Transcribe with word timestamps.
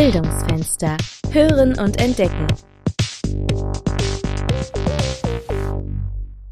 Bildungsfenster. 0.00 0.96
Hören 1.30 1.78
und 1.78 2.00
entdecken. 2.00 2.46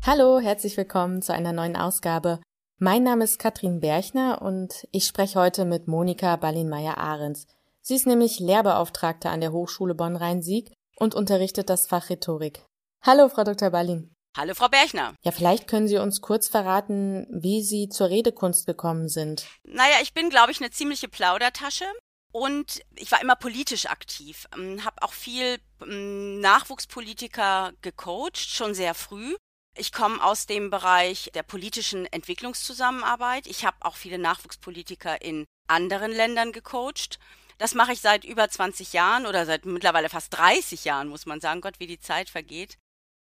Hallo, 0.04 0.38
herzlich 0.38 0.76
willkommen 0.76 1.22
zu 1.22 1.32
einer 1.32 1.54
neuen 1.54 1.74
Ausgabe. 1.74 2.40
Mein 2.76 3.04
Name 3.04 3.24
ist 3.24 3.38
Katrin 3.38 3.80
Berchner 3.80 4.42
und 4.42 4.86
ich 4.92 5.06
spreche 5.06 5.40
heute 5.40 5.64
mit 5.64 5.88
Monika 5.88 6.36
Ballinmeier-Ahrens. 6.36 7.46
Sie 7.80 7.94
ist 7.94 8.06
nämlich 8.06 8.38
Lehrbeauftragte 8.38 9.30
an 9.30 9.40
der 9.40 9.52
Hochschule 9.52 9.94
Bonn-Rhein-Sieg 9.94 10.70
und 10.96 11.14
unterrichtet 11.14 11.70
das 11.70 11.86
Fach 11.86 12.10
Rhetorik. 12.10 12.66
Hallo, 13.00 13.30
Frau 13.30 13.44
Dr. 13.44 13.70
Ballin. 13.70 14.14
Hallo, 14.36 14.52
Frau 14.52 14.68
Berchner. 14.68 15.14
Ja, 15.24 15.32
vielleicht 15.32 15.68
können 15.68 15.88
Sie 15.88 15.96
uns 15.96 16.20
kurz 16.20 16.48
verraten, 16.48 17.26
wie 17.30 17.62
Sie 17.62 17.88
zur 17.88 18.10
Redekunst 18.10 18.66
gekommen 18.66 19.08
sind. 19.08 19.46
Naja, 19.62 19.96
ich 20.02 20.12
bin, 20.12 20.28
glaube 20.28 20.52
ich, 20.52 20.60
eine 20.60 20.70
ziemliche 20.70 21.08
Plaudertasche. 21.08 21.86
Und 22.32 22.82
ich 22.94 23.10
war 23.10 23.20
immer 23.20 23.36
politisch 23.36 23.86
aktiv, 23.86 24.46
ähm, 24.54 24.84
habe 24.84 25.02
auch 25.02 25.12
viel 25.12 25.58
ähm, 25.82 26.40
Nachwuchspolitiker 26.40 27.72
gecoacht, 27.80 28.36
schon 28.36 28.74
sehr 28.74 28.94
früh. 28.94 29.36
Ich 29.76 29.92
komme 29.92 30.22
aus 30.22 30.46
dem 30.46 30.70
Bereich 30.70 31.30
der 31.34 31.42
politischen 31.42 32.04
Entwicklungszusammenarbeit. 32.06 33.46
Ich 33.46 33.64
habe 33.64 33.76
auch 33.80 33.96
viele 33.96 34.18
Nachwuchspolitiker 34.18 35.22
in 35.22 35.44
anderen 35.68 36.10
Ländern 36.10 36.52
gecoacht. 36.52 37.18
Das 37.58 37.74
mache 37.74 37.92
ich 37.92 38.00
seit 38.00 38.24
über 38.24 38.48
20 38.48 38.92
Jahren 38.92 39.26
oder 39.26 39.46
seit 39.46 39.64
mittlerweile 39.66 40.08
fast 40.08 40.34
30 40.34 40.84
Jahren, 40.84 41.08
muss 41.08 41.26
man 41.26 41.40
sagen. 41.40 41.60
Gott, 41.60 41.80
wie 41.80 41.86
die 41.86 42.00
Zeit 42.00 42.28
vergeht. 42.28 42.76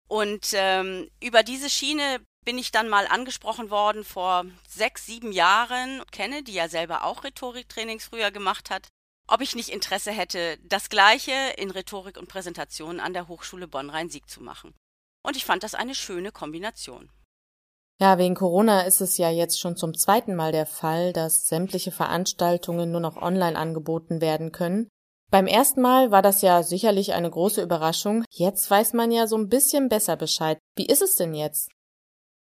Und 0.08 0.48
ähm, 0.54 1.08
über 1.20 1.42
diese 1.42 1.70
Schiene 1.70 2.20
bin 2.44 2.58
ich 2.58 2.72
dann 2.72 2.88
mal 2.88 3.06
angesprochen 3.06 3.70
worden 3.70 4.04
vor 4.04 4.44
sechs, 4.68 5.06
sieben 5.06 5.30
Jahren, 5.30 6.02
kenne, 6.10 6.42
die 6.42 6.54
ja 6.54 6.68
selber 6.68 7.04
auch 7.04 7.22
Rhetoriktrainings 7.22 8.06
früher 8.06 8.30
gemacht 8.30 8.70
hat, 8.70 8.88
ob 9.30 9.40
ich 9.40 9.54
nicht 9.54 9.70
Interesse 9.70 10.10
hätte, 10.10 10.58
das 10.64 10.88
Gleiche 10.88 11.32
in 11.56 11.70
Rhetorik 11.70 12.18
und 12.18 12.28
Präsentation 12.28 13.00
an 13.00 13.12
der 13.12 13.28
Hochschule 13.28 13.68
Bonn-Rhein-Sieg 13.68 14.28
zu 14.28 14.42
machen. 14.42 14.74
Und 15.22 15.36
ich 15.36 15.44
fand 15.44 15.62
das 15.62 15.74
eine 15.74 15.94
schöne 15.94 16.32
Kombination. 16.32 17.10
Ja, 18.00 18.16
wegen 18.16 18.34
Corona 18.34 18.82
ist 18.82 19.00
es 19.00 19.18
ja 19.18 19.30
jetzt 19.30 19.60
schon 19.60 19.76
zum 19.76 19.94
zweiten 19.94 20.34
Mal 20.34 20.52
der 20.52 20.66
Fall, 20.66 21.12
dass 21.12 21.46
sämtliche 21.46 21.92
Veranstaltungen 21.92 22.90
nur 22.90 23.00
noch 23.00 23.16
online 23.16 23.58
angeboten 23.58 24.20
werden 24.20 24.52
können. 24.52 24.88
Beim 25.30 25.46
ersten 25.46 25.80
Mal 25.80 26.10
war 26.10 26.22
das 26.22 26.42
ja 26.42 26.62
sicherlich 26.62 27.12
eine 27.12 27.30
große 27.30 27.62
Überraschung. 27.62 28.24
Jetzt 28.30 28.68
weiß 28.70 28.94
man 28.94 29.12
ja 29.12 29.26
so 29.26 29.36
ein 29.36 29.48
bisschen 29.48 29.88
besser 29.88 30.16
Bescheid. 30.16 30.58
Wie 30.76 30.86
ist 30.86 31.02
es 31.02 31.14
denn 31.14 31.34
jetzt? 31.34 31.70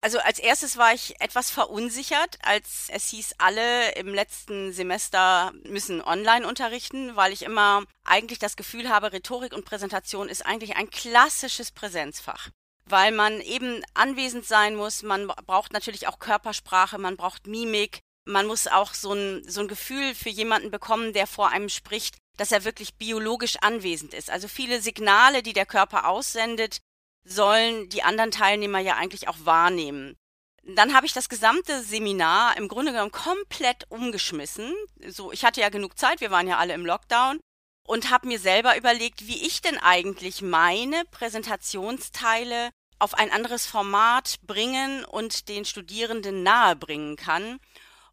Also 0.05 0.19
als 0.19 0.41
erstes 0.41 0.77
war 0.77 0.93
ich 0.93 1.21
etwas 1.21 1.53
verunsichert, 1.53 2.37
als 2.43 2.89
es 2.89 3.11
hieß, 3.11 3.37
alle 3.39 3.93
im 3.93 4.13
letzten 4.13 4.73
Semester 4.73 5.53
müssen 5.63 6.03
online 6.03 6.45
unterrichten, 6.45 7.15
weil 7.15 7.33
ich 7.33 7.43
immer 7.43 7.85
eigentlich 8.05 8.41
das 8.41 8.57
Gefühl 8.57 8.89
habe, 8.89 9.13
Rhetorik 9.13 9.53
und 9.53 9.65
Präsentation 9.65 10.29
ist 10.29 10.45
eigentlich 10.45 10.75
ein 10.75 10.91
klassisches 10.91 11.71
Präsenzfach. 11.71 12.49
Weil 12.85 13.13
man 13.13 13.41
eben 13.41 13.85
anwesend 13.95 14.45
sein 14.45 14.75
muss, 14.75 15.05
man 15.05 15.29
braucht 15.29 15.73
natürlich 15.73 16.09
auch 16.09 16.19
Körpersprache, 16.19 16.99
man 16.99 17.17
braucht 17.17 17.47
Mimik, 17.47 18.01
man 18.25 18.49
muss 18.49 18.67
auch 18.67 18.95
so 18.95 19.13
ein, 19.13 19.49
so 19.49 19.61
ein 19.61 19.69
Gefühl 19.69 20.17
für 20.17 20.31
jemanden 20.31 20.73
bekommen, 20.73 21.13
der 21.13 21.29
vor 21.29 21.51
einem 21.51 21.69
spricht, 21.69 22.17
dass 22.39 22.51
er 22.51 22.65
wirklich 22.65 22.95
biologisch 22.95 23.57
anwesend 23.61 24.15
ist. 24.15 24.31
Also 24.31 24.49
viele 24.49 24.81
Signale, 24.81 25.45
die 25.45 25.53
der 25.53 25.67
Körper 25.67 26.09
aussendet, 26.09 26.81
sollen 27.25 27.89
die 27.89 28.03
anderen 28.03 28.31
Teilnehmer 28.31 28.79
ja 28.79 28.97
eigentlich 28.97 29.29
auch 29.29 29.37
wahrnehmen. 29.45 30.17
Dann 30.65 30.95
habe 30.95 31.07
ich 31.07 31.13
das 31.13 31.29
gesamte 31.29 31.83
Seminar 31.83 32.57
im 32.57 32.69
Grunde 32.69 32.93
genommen 32.93 33.11
komplett 33.11 33.91
umgeschmissen. 33.91 34.73
So, 35.09 35.33
ich 35.33 35.45
hatte 35.45 35.61
ja 35.61 35.71
genug 35.71 35.99
Zeit, 35.99 36.21
wir 36.21 36.31
waren 36.31 36.47
ja 36.47 36.59
alle 36.59 36.75
im 36.75 36.87
Lockdown 36.87 37.41
und 37.85 38.11
habe 38.11 38.29
mir 38.29 38.39
selber 38.39 38.77
überlegt, 38.77 39.27
wie 39.27 39.45
ich 39.45 39.61
denn 39.61 39.79
eigentlich 39.79 40.41
meine 40.41 41.03
Präsentationsteile 41.11 42.71
auf 43.01 43.15
ein 43.15 43.33
anderes 43.33 43.67
Format 43.67 44.37
bringen 44.43 45.05
und 45.05 45.49
den 45.49 45.65
Studierenden 45.65 46.45
nahebringen 46.45 47.17
kann. 47.17 47.59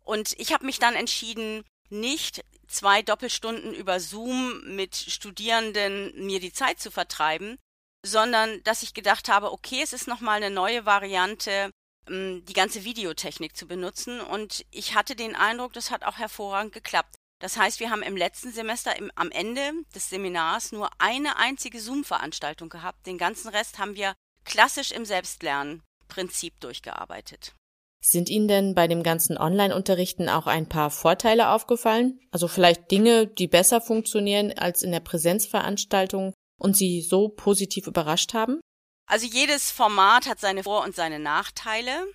Und 0.04 0.34
ich 0.40 0.52
habe 0.52 0.66
mich 0.66 0.80
dann 0.80 0.96
entschieden, 0.96 1.64
nicht 1.90 2.44
zwei 2.68 3.04
Doppelstunden 3.04 3.74
über 3.74 4.00
Zoom 4.00 4.62
mit 4.76 4.96
Studierenden 4.96 6.26
mir 6.26 6.40
die 6.40 6.54
Zeit 6.54 6.80
zu 6.80 6.90
vertreiben, 6.90 7.60
sondern 8.06 8.62
dass 8.64 8.84
ich 8.84 8.94
gedacht 8.94 9.30
habe, 9.30 9.52
okay, 9.52 9.82
es 9.84 9.94
ist 9.94 10.08
nochmal 10.08 10.38
eine 10.38 10.54
neue 10.54 10.86
Variante, 10.86 11.72
ähm, 12.08 12.44
die 12.46 12.54
ganze 12.54 12.84
Videotechnik 12.84 13.56
zu 13.56 13.68
benutzen. 13.68 14.22
Und 14.22 14.66
ich 14.72 14.96
hatte 14.96 15.16
den 15.16 15.36
Eindruck, 15.36 15.74
das 15.74 15.92
hat 15.92 16.04
auch 16.04 16.18
hervorragend 16.18 16.74
geklappt. 16.74 17.16
Das 17.42 17.56
heißt, 17.56 17.80
wir 17.80 17.90
haben 17.90 18.04
im 18.04 18.18
letzten 18.18 18.52
Semester 18.52 18.98
im, 18.98 19.12
am 19.16 19.32
Ende 19.32 19.72
des 19.96 20.10
Seminars 20.10 20.72
nur 20.72 20.90
eine 20.98 21.38
einzige 21.38 21.80
Zoom-Veranstaltung 21.80 22.70
gehabt. 22.70 23.08
Den 23.08 23.18
ganzen 23.18 23.50
Rest 23.50 23.80
haben 23.80 23.96
wir 23.96 24.14
klassisch 24.44 24.92
im 24.92 25.06
Selbstlernprinzip 25.06 26.60
durchgearbeitet. 26.60 27.54
Sind 28.02 28.30
Ihnen 28.30 28.48
denn 28.48 28.76
bei 28.76 28.88
dem 28.88 29.04
ganzen 29.04 29.38
Online-Unterrichten 29.38 30.30
auch 30.30 30.48
ein 30.48 30.70
paar 30.70 30.90
Vorteile 30.90 31.50
aufgefallen? 31.50 32.20
Also 32.32 32.48
vielleicht 32.48 32.92
Dinge, 32.92 33.28
die 33.28 33.48
besser 33.48 33.82
funktionieren 33.82 34.54
als 34.58 34.84
in 34.84 34.92
der 34.92 35.02
Präsenzveranstaltung 35.02 36.34
und 36.60 36.78
Sie 36.78 37.02
so 37.02 37.30
positiv 37.30 37.88
überrascht 37.88 38.34
haben? 38.34 38.60
Also 39.08 39.26
jedes 39.26 39.72
Format 39.72 40.28
hat 40.28 40.40
seine 40.40 40.64
Vor- 40.64 40.84
und 40.84 40.96
seine 40.96 41.18
Nachteile. 41.18 42.06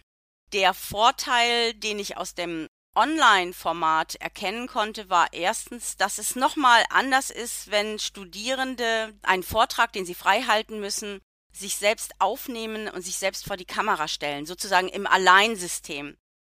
Der 0.53 0.75
Vorteil, 0.75 1.75
den 1.75 1.99
ich 1.99 2.17
aus 2.17 2.35
dem 2.35 2.69
Online-Format 2.95 4.15
erkennen 4.17 4.69
konnte, 4.69 5.11
war 5.11 5.33
erstens, 5.33 5.97
dass 5.97 6.19
es 6.19 6.37
nochmal 6.37 6.85
anders 6.91 7.31
ist, 7.31 7.71
wenn 7.73 7.99
Studierende 7.99 9.13
einen 9.23 9.43
Vortrag, 9.43 9.93
den 9.93 10.07
sie 10.07 10.15
frei 10.15 10.43
halten 10.43 10.79
müssen, 10.79 11.21
sich 11.53 11.77
selbst 11.77 12.13
aufnehmen 12.21 12.89
und 12.89 13.03
sich 13.03 13.17
selbst 13.17 13.45
vor 13.47 13.57
die 13.57 13.65
Kamera 13.65 14.07
stellen, 14.07 14.47
sozusagen 14.47 14.89
im 14.89 15.07
Alleinsystem. 15.07 16.17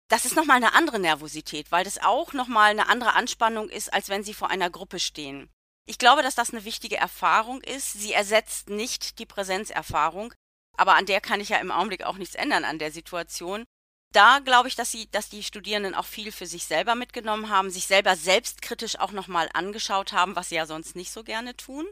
Das 0.09 0.25
ist 0.25 0.35
nochmal 0.35 0.57
eine 0.57 0.74
andere 0.74 1.00
Nervosität, 1.00 1.72
weil 1.72 1.84
das 1.84 1.97
auch 1.97 2.34
nochmal 2.34 2.72
eine 2.72 2.90
andere 2.90 3.13
Anspannung 3.13 3.69
ist, 3.69 3.94
als 3.94 4.09
wenn 4.09 4.24
sie 4.24 4.34
vor 4.34 4.50
einer 4.50 4.69
Gruppe 4.69 5.00
stehen. 5.00 5.50
Ich 5.88 6.00
glaube, 6.00 6.23
dass 6.23 6.35
das 6.35 6.51
eine 6.51 6.66
wichtige 6.66 6.97
Erfahrung 6.97 7.62
ist. 7.62 7.94
Sie 7.94 8.13
ersetzt 8.13 8.69
nicht 8.69 9.19
die 9.19 9.25
Präsenzerfahrung, 9.25 10.34
aber 10.78 10.96
an 10.96 11.06
der 11.06 11.22
kann 11.22 11.40
ich 11.40 11.50
ja 11.50 11.57
im 11.57 11.72
Augenblick 11.72 12.03
auch 12.03 12.18
nichts 12.18 12.35
ändern 12.35 12.66
an 12.66 12.79
der 12.79 12.91
Situation. 12.91 13.66
Da 14.12 14.40
glaube 14.40 14.68
ich, 14.69 14.75
dass 14.75 14.91
sie, 14.91 15.09
dass 15.12 15.29
die 15.29 15.44
Studierenden 15.44 15.94
auch 15.94 16.06
viel 16.06 16.31
für 16.31 16.47
sich 16.47 16.66
selber 16.66 16.95
mitgenommen 16.95 17.50
haben, 17.50 17.69
sich 17.69 17.85
selber 17.85 18.16
selbstkritisch 18.16 18.97
auch 18.97 19.12
nochmal 19.12 19.50
angeschaut 19.53 20.13
haben, 20.13 20.35
was 20.35 20.50
sie 20.50 20.56
ja 20.56 20.66
sonst 20.66 20.95
nicht 20.95 21.12
so 21.12 21.24
gerne 21.24 21.56
tun. 21.56 21.85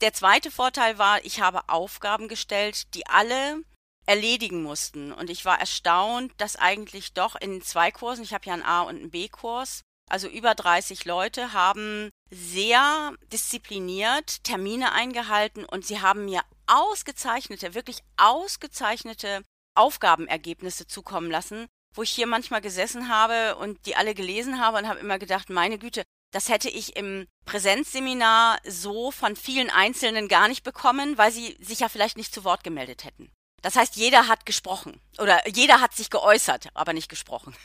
Der 0.00 0.12
zweite 0.12 0.50
Vorteil 0.50 0.96
war, 0.96 1.24
ich 1.24 1.40
habe 1.40 1.68
Aufgaben 1.68 2.28
gestellt, 2.28 2.94
die 2.94 3.06
alle 3.06 3.62
erledigen 4.06 4.62
mussten. 4.62 5.12
Und 5.12 5.28
ich 5.28 5.44
war 5.44 5.60
erstaunt, 5.60 6.32
dass 6.38 6.56
eigentlich 6.56 7.12
doch 7.12 7.36
in 7.36 7.60
zwei 7.62 7.90
Kursen, 7.90 8.24
ich 8.24 8.32
habe 8.32 8.46
ja 8.46 8.54
einen 8.54 8.62
A- 8.62 8.82
und 8.82 8.96
einen 8.96 9.10
B-Kurs, 9.10 9.82
also 10.10 10.28
über 10.28 10.54
30 10.54 11.04
Leute 11.04 11.52
haben 11.52 12.10
sehr 12.30 13.14
diszipliniert 13.32 14.44
Termine 14.44 14.92
eingehalten 14.92 15.64
und 15.64 15.86
sie 15.86 16.00
haben 16.00 16.24
mir 16.24 16.42
ausgezeichnete, 16.66 17.74
wirklich 17.74 18.00
ausgezeichnete 18.16 19.42
Aufgabenergebnisse 19.74 20.86
zukommen 20.86 21.30
lassen, 21.30 21.66
wo 21.94 22.02
ich 22.02 22.10
hier 22.10 22.26
manchmal 22.26 22.60
gesessen 22.60 23.08
habe 23.08 23.56
und 23.56 23.86
die 23.86 23.96
alle 23.96 24.14
gelesen 24.14 24.60
habe 24.60 24.78
und 24.78 24.88
habe 24.88 25.00
immer 25.00 25.18
gedacht, 25.18 25.50
meine 25.50 25.78
Güte, 25.78 26.02
das 26.32 26.48
hätte 26.48 26.68
ich 26.68 26.96
im 26.96 27.26
Präsenzseminar 27.46 28.58
so 28.66 29.10
von 29.10 29.34
vielen 29.36 29.70
Einzelnen 29.70 30.28
gar 30.28 30.48
nicht 30.48 30.62
bekommen, 30.62 31.16
weil 31.16 31.32
sie 31.32 31.56
sich 31.60 31.80
ja 31.80 31.88
vielleicht 31.88 32.18
nicht 32.18 32.34
zu 32.34 32.44
Wort 32.44 32.64
gemeldet 32.64 33.04
hätten. 33.04 33.30
Das 33.62 33.76
heißt, 33.76 33.96
jeder 33.96 34.28
hat 34.28 34.46
gesprochen 34.46 35.00
oder 35.18 35.46
jeder 35.48 35.80
hat 35.80 35.94
sich 35.94 36.10
geäußert, 36.10 36.68
aber 36.74 36.92
nicht 36.92 37.08
gesprochen. 37.08 37.56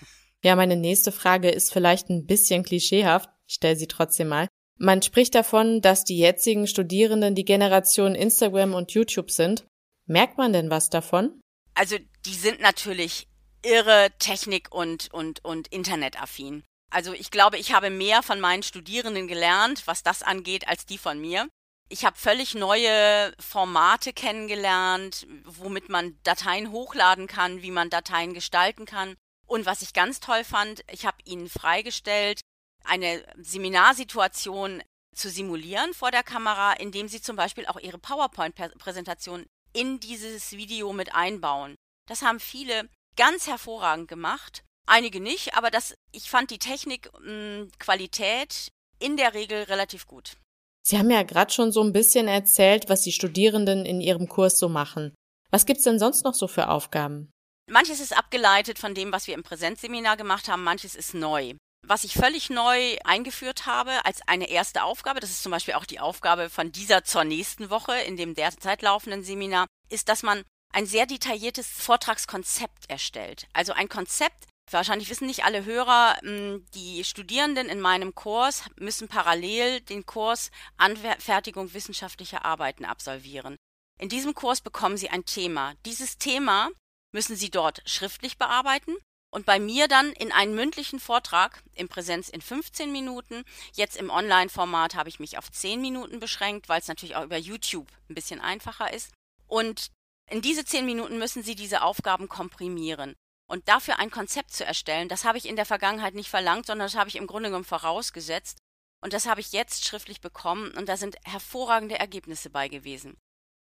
Ja, 0.43 0.55
meine 0.55 0.75
nächste 0.75 1.11
Frage 1.11 1.49
ist 1.49 1.71
vielleicht 1.71 2.09
ein 2.09 2.25
bisschen 2.25 2.63
klischeehaft, 2.63 3.29
ich 3.47 3.55
stelle 3.55 3.75
sie 3.75 3.87
trotzdem 3.87 4.27
mal. 4.27 4.47
Man 4.77 5.01
spricht 5.01 5.35
davon, 5.35 5.81
dass 5.81 6.03
die 6.03 6.17
jetzigen 6.17 6.67
Studierenden 6.67 7.35
die 7.35 7.45
Generation 7.45 8.15
Instagram 8.15 8.73
und 8.73 8.91
YouTube 8.91 9.31
sind. 9.31 9.65
Merkt 10.05 10.37
man 10.37 10.51
denn 10.51 10.69
was 10.69 10.89
davon? 10.89 11.39
Also, 11.75 11.97
die 12.25 12.33
sind 12.33 12.59
natürlich 12.59 13.27
irre 13.63 14.09
Technik 14.19 14.73
und, 14.73 15.13
und, 15.13 15.43
und 15.45 15.69
Internetaffin. 15.69 16.63
Also 16.93 17.13
ich 17.13 17.31
glaube, 17.31 17.57
ich 17.57 17.73
habe 17.73 17.89
mehr 17.89 18.21
von 18.21 18.39
meinen 18.39 18.61
Studierenden 18.61 19.27
gelernt, 19.27 19.83
was 19.87 20.03
das 20.03 20.21
angeht, 20.21 20.67
als 20.67 20.85
die 20.85 20.99
von 20.99 21.19
mir. 21.19 21.47
Ich 21.89 22.05
habe 22.05 22.17
völlig 22.17 22.53
neue 22.53 23.33
Formate 23.39 24.13
kennengelernt, 24.13 25.25
womit 25.43 25.89
man 25.89 26.17
Dateien 26.23 26.71
hochladen 26.71 27.27
kann, 27.27 27.63
wie 27.63 27.71
man 27.71 27.89
Dateien 27.89 28.33
gestalten 28.33 28.85
kann. 28.85 29.15
Und 29.47 29.65
was 29.65 29.81
ich 29.81 29.93
ganz 29.93 30.19
toll 30.19 30.43
fand, 30.43 30.83
ich 30.91 31.05
habe 31.05 31.17
ihnen 31.25 31.49
freigestellt, 31.49 32.41
eine 32.83 33.23
Seminarsituation 33.37 34.83
zu 35.15 35.29
simulieren 35.29 35.93
vor 35.93 36.11
der 36.11 36.23
Kamera, 36.23 36.73
indem 36.73 37.07
sie 37.07 37.21
zum 37.21 37.35
Beispiel 37.35 37.65
auch 37.67 37.79
ihre 37.79 37.99
PowerPoint-Präsentation 37.99 39.45
in 39.73 39.99
dieses 39.99 40.51
Video 40.53 40.91
mit 40.93 41.13
einbauen. 41.13 41.75
Das 42.07 42.21
haben 42.21 42.39
viele 42.39 42.89
ganz 43.15 43.47
hervorragend 43.47 44.07
gemacht. 44.07 44.63
Einige 44.85 45.19
nicht, 45.21 45.55
aber 45.55 45.71
das, 45.71 45.95
ich 46.11 46.29
fand 46.29 46.51
die 46.51 46.59
Technikqualität 46.59 48.53
hm, 48.53 48.67
in 48.99 49.17
der 49.17 49.33
Regel 49.33 49.63
relativ 49.63 50.05
gut. 50.07 50.37
Sie 50.85 50.97
haben 50.97 51.09
ja 51.09 51.23
gerade 51.23 51.53
schon 51.53 51.71
so 51.71 51.81
ein 51.81 51.93
bisschen 51.93 52.27
erzählt, 52.27 52.89
was 52.89 53.01
die 53.01 53.13
Studierenden 53.13 53.85
in 53.85 54.01
ihrem 54.01 54.27
Kurs 54.27 54.59
so 54.59 54.67
machen. 54.67 55.15
Was 55.49 55.65
gibt's 55.65 55.83
denn 55.83 55.99
sonst 55.99 56.25
noch 56.25 56.33
so 56.33 56.47
für 56.47 56.67
Aufgaben? 56.69 57.31
Manches 57.69 58.01
ist 58.01 58.15
abgeleitet 58.15 58.77
von 58.77 58.93
dem, 58.93 59.11
was 59.11 59.27
wir 59.27 59.35
im 59.35 59.43
Präsenzseminar 59.43 60.17
gemacht 60.17 60.49
haben, 60.49 60.63
manches 60.63 60.95
ist 60.95 61.13
neu. 61.13 61.53
Was 61.85 62.03
ich 62.03 62.13
völlig 62.13 62.49
neu 62.49 62.97
eingeführt 63.03 63.65
habe 63.65 64.05
als 64.05 64.21
eine 64.27 64.49
erste 64.49 64.83
Aufgabe, 64.83 65.19
das 65.19 65.31
ist 65.31 65.43
zum 65.43 65.51
Beispiel 65.51 65.73
auch 65.73 65.85
die 65.85 65.99
Aufgabe 65.99 66.49
von 66.49 66.71
dieser 66.71 67.03
zur 67.03 67.23
nächsten 67.23 67.69
Woche 67.69 67.95
in 67.99 68.17
dem 68.17 68.35
derzeit 68.35 68.81
laufenden 68.81 69.23
Seminar, 69.23 69.67
ist, 69.89 70.09
dass 70.09 70.23
man 70.23 70.43
ein 70.73 70.85
sehr 70.85 71.05
detailliertes 71.05 71.67
Vortragskonzept 71.67 72.89
erstellt. 72.89 73.47
Also 73.53 73.73
ein 73.73 73.89
Konzept, 73.89 74.45
wahrscheinlich 74.71 75.09
wissen 75.09 75.27
nicht 75.27 75.45
alle 75.45 75.65
Hörer, 75.65 76.17
hm, 76.21 76.65
die 76.73 77.03
Studierenden 77.03 77.69
in 77.69 77.79
meinem 77.79 78.15
Kurs 78.15 78.63
müssen 78.77 79.07
parallel 79.07 79.81
den 79.81 80.05
Kurs 80.05 80.51
Anfertigung 80.77 81.73
wissenschaftlicher 81.73 82.43
Arbeiten 82.43 82.85
absolvieren. 82.85 83.55
In 83.99 84.09
diesem 84.09 84.33
Kurs 84.33 84.61
bekommen 84.61 84.97
sie 84.97 85.09
ein 85.09 85.25
Thema. 85.25 85.75
Dieses 85.85 86.17
Thema 86.17 86.69
müssen 87.13 87.37
sie 87.37 87.49
dort 87.49 87.81
schriftlich 87.85 88.37
bearbeiten 88.37 88.95
und 89.33 89.47
bei 89.47 89.59
mir 89.59 89.87
dann 89.87 90.11
in 90.13 90.31
einen 90.31 90.53
mündlichen 90.53 90.99
Vortrag 90.99 91.63
in 91.73 91.87
Präsenz 91.87 92.29
in 92.29 92.41
15 92.41 92.91
Minuten. 92.91 93.43
Jetzt 93.73 93.97
im 93.97 94.11
Online-Format 94.11 94.93
habe 94.93 95.09
ich 95.09 95.19
mich 95.19 95.39
auf 95.39 95.51
10 95.51 95.81
Minuten 95.81 96.19
beschränkt, 96.19 96.69
weil 96.69 96.79
es 96.79 96.87
natürlich 96.87 97.15
auch 97.15 97.23
über 97.23 97.37
YouTube 97.37 97.87
ein 98.09 98.15
bisschen 98.15 98.41
einfacher 98.41 98.93
ist. 98.93 99.11
Und 99.47 99.89
in 100.29 100.43
diese 100.43 100.65
10 100.65 100.85
Minuten 100.85 101.17
müssen 101.17 101.41
Sie 101.41 101.55
diese 101.55 101.81
Aufgaben 101.81 102.29
komprimieren. 102.29 103.15
Und 103.49 103.67
dafür 103.67 103.99
ein 103.99 104.11
Konzept 104.11 104.51
zu 104.51 104.65
erstellen, 104.65 105.09
das 105.09 105.25
habe 105.25 105.37
ich 105.37 105.47
in 105.47 105.55
der 105.55 105.65
Vergangenheit 105.65 106.13
nicht 106.13 106.29
verlangt, 106.29 106.67
sondern 106.67 106.85
das 106.85 106.95
habe 106.95 107.09
ich 107.09 107.15
im 107.15 107.27
Grunde 107.27 107.49
genommen 107.49 107.65
vorausgesetzt. 107.65 108.59
Und 109.01 109.13
das 109.13 109.25
habe 109.25 109.41
ich 109.41 109.51
jetzt 109.51 109.85
schriftlich 109.85 110.21
bekommen 110.21 110.71
und 110.77 110.87
da 110.87 110.95
sind 110.95 111.17
hervorragende 111.25 111.99
Ergebnisse 111.99 112.49
bei 112.49 112.69
gewesen. 112.69 113.17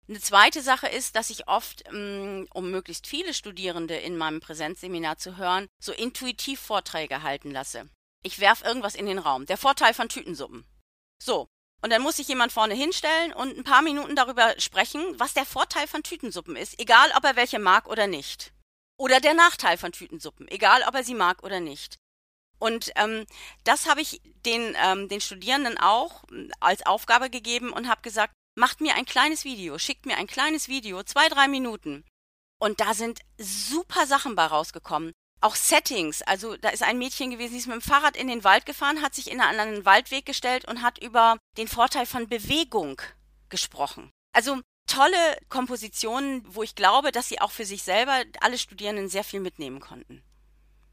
Eine 0.09 0.21
zweite 0.21 0.61
Sache 0.61 0.87
ist, 0.87 1.17
dass 1.17 1.29
ich 1.29 1.47
oft, 1.49 1.83
mm, 1.91 2.45
um 2.53 2.71
möglichst 2.71 3.07
viele 3.07 3.33
Studierende 3.33 3.95
in 3.95 4.17
meinem 4.17 4.39
Präsenzseminar 4.39 5.17
zu 5.17 5.35
hören, 5.35 5.67
so 5.79 5.91
intuitiv 5.91 6.61
Vorträge 6.61 7.23
halten 7.23 7.51
lasse. 7.51 7.89
Ich 8.23 8.39
werf 8.39 8.63
irgendwas 8.63 8.95
in 8.95 9.05
den 9.05 9.19
Raum. 9.19 9.45
Der 9.45 9.57
Vorteil 9.57 9.93
von 9.93 10.07
Tütensuppen. 10.07 10.65
So. 11.21 11.47
Und 11.81 11.91
dann 11.91 12.01
muss 12.01 12.17
sich 12.17 12.27
jemand 12.27 12.51
vorne 12.51 12.73
hinstellen 12.73 13.33
und 13.33 13.55
ein 13.55 13.63
paar 13.63 13.81
Minuten 13.81 14.15
darüber 14.15 14.59
sprechen, 14.59 15.03
was 15.19 15.33
der 15.33 15.45
Vorteil 15.45 15.87
von 15.87 16.03
Tütensuppen 16.03 16.55
ist, 16.55 16.79
egal 16.79 17.11
ob 17.15 17.23
er 17.23 17.35
welche 17.35 17.59
mag 17.59 17.87
oder 17.87 18.07
nicht. 18.07 18.51
Oder 18.97 19.19
der 19.19 19.35
Nachteil 19.35 19.77
von 19.77 19.91
Tütensuppen, 19.91 20.47
egal 20.47 20.83
ob 20.87 20.95
er 20.95 21.03
sie 21.03 21.13
mag 21.13 21.43
oder 21.43 21.59
nicht. 21.59 21.97
Und 22.59 22.91
ähm, 22.95 23.25
das 23.63 23.87
habe 23.87 24.01
ich 24.01 24.21
den, 24.45 24.75
ähm, 24.83 25.07
den 25.09 25.21
Studierenden 25.21 25.77
auch 25.77 26.23
mm, 26.29 26.49
als 26.59 26.83
Aufgabe 26.85 27.29
gegeben 27.29 27.71
und 27.71 27.87
habe 27.87 28.01
gesagt, 28.01 28.33
macht 28.57 28.81
mir 28.81 28.95
ein 28.95 29.05
kleines 29.05 29.45
Video, 29.45 29.77
schickt 29.77 30.05
mir 30.05 30.17
ein 30.17 30.27
kleines 30.27 30.67
Video, 30.67 31.03
zwei, 31.03 31.29
drei 31.29 31.47
Minuten. 31.47 32.03
Und 32.59 32.79
da 32.79 32.93
sind 32.95 33.19
super 33.37 34.07
Sachen 34.07 34.35
bei 34.35 34.45
rausgekommen. 34.45 35.13
Auch 35.39 35.55
Settings, 35.55 36.23
also 36.23 36.57
da 36.57 36.69
ist 36.69 36.81
ein 36.81 36.97
Mädchen 36.97 37.29
gewesen, 37.29 37.51
die 37.51 37.59
ist 37.59 37.67
mit 37.67 37.75
dem 37.75 37.81
Fahrrad 37.81 38.17
in 38.17 38.27
den 38.27 38.43
Wald 38.43 38.65
gefahren, 38.65 39.03
hat 39.03 39.13
sich 39.13 39.29
in 39.29 39.39
einen 39.39 39.85
Waldweg 39.85 40.25
gestellt 40.25 40.65
und 40.67 40.81
hat 40.81 40.97
über 40.97 41.37
den 41.57 41.67
Vorteil 41.67 42.07
von 42.07 42.27
Bewegung 42.27 42.99
gesprochen. 43.49 44.09
Also 44.33 44.59
tolle 44.87 45.37
Kompositionen, 45.49 46.43
wo 46.47 46.63
ich 46.63 46.73
glaube, 46.73 47.11
dass 47.11 47.29
sie 47.29 47.39
auch 47.39 47.51
für 47.51 47.65
sich 47.65 47.83
selber 47.83 48.23
alle 48.41 48.57
Studierenden 48.57 49.09
sehr 49.09 49.23
viel 49.23 49.39
mitnehmen 49.39 49.79
konnten. 49.79 50.23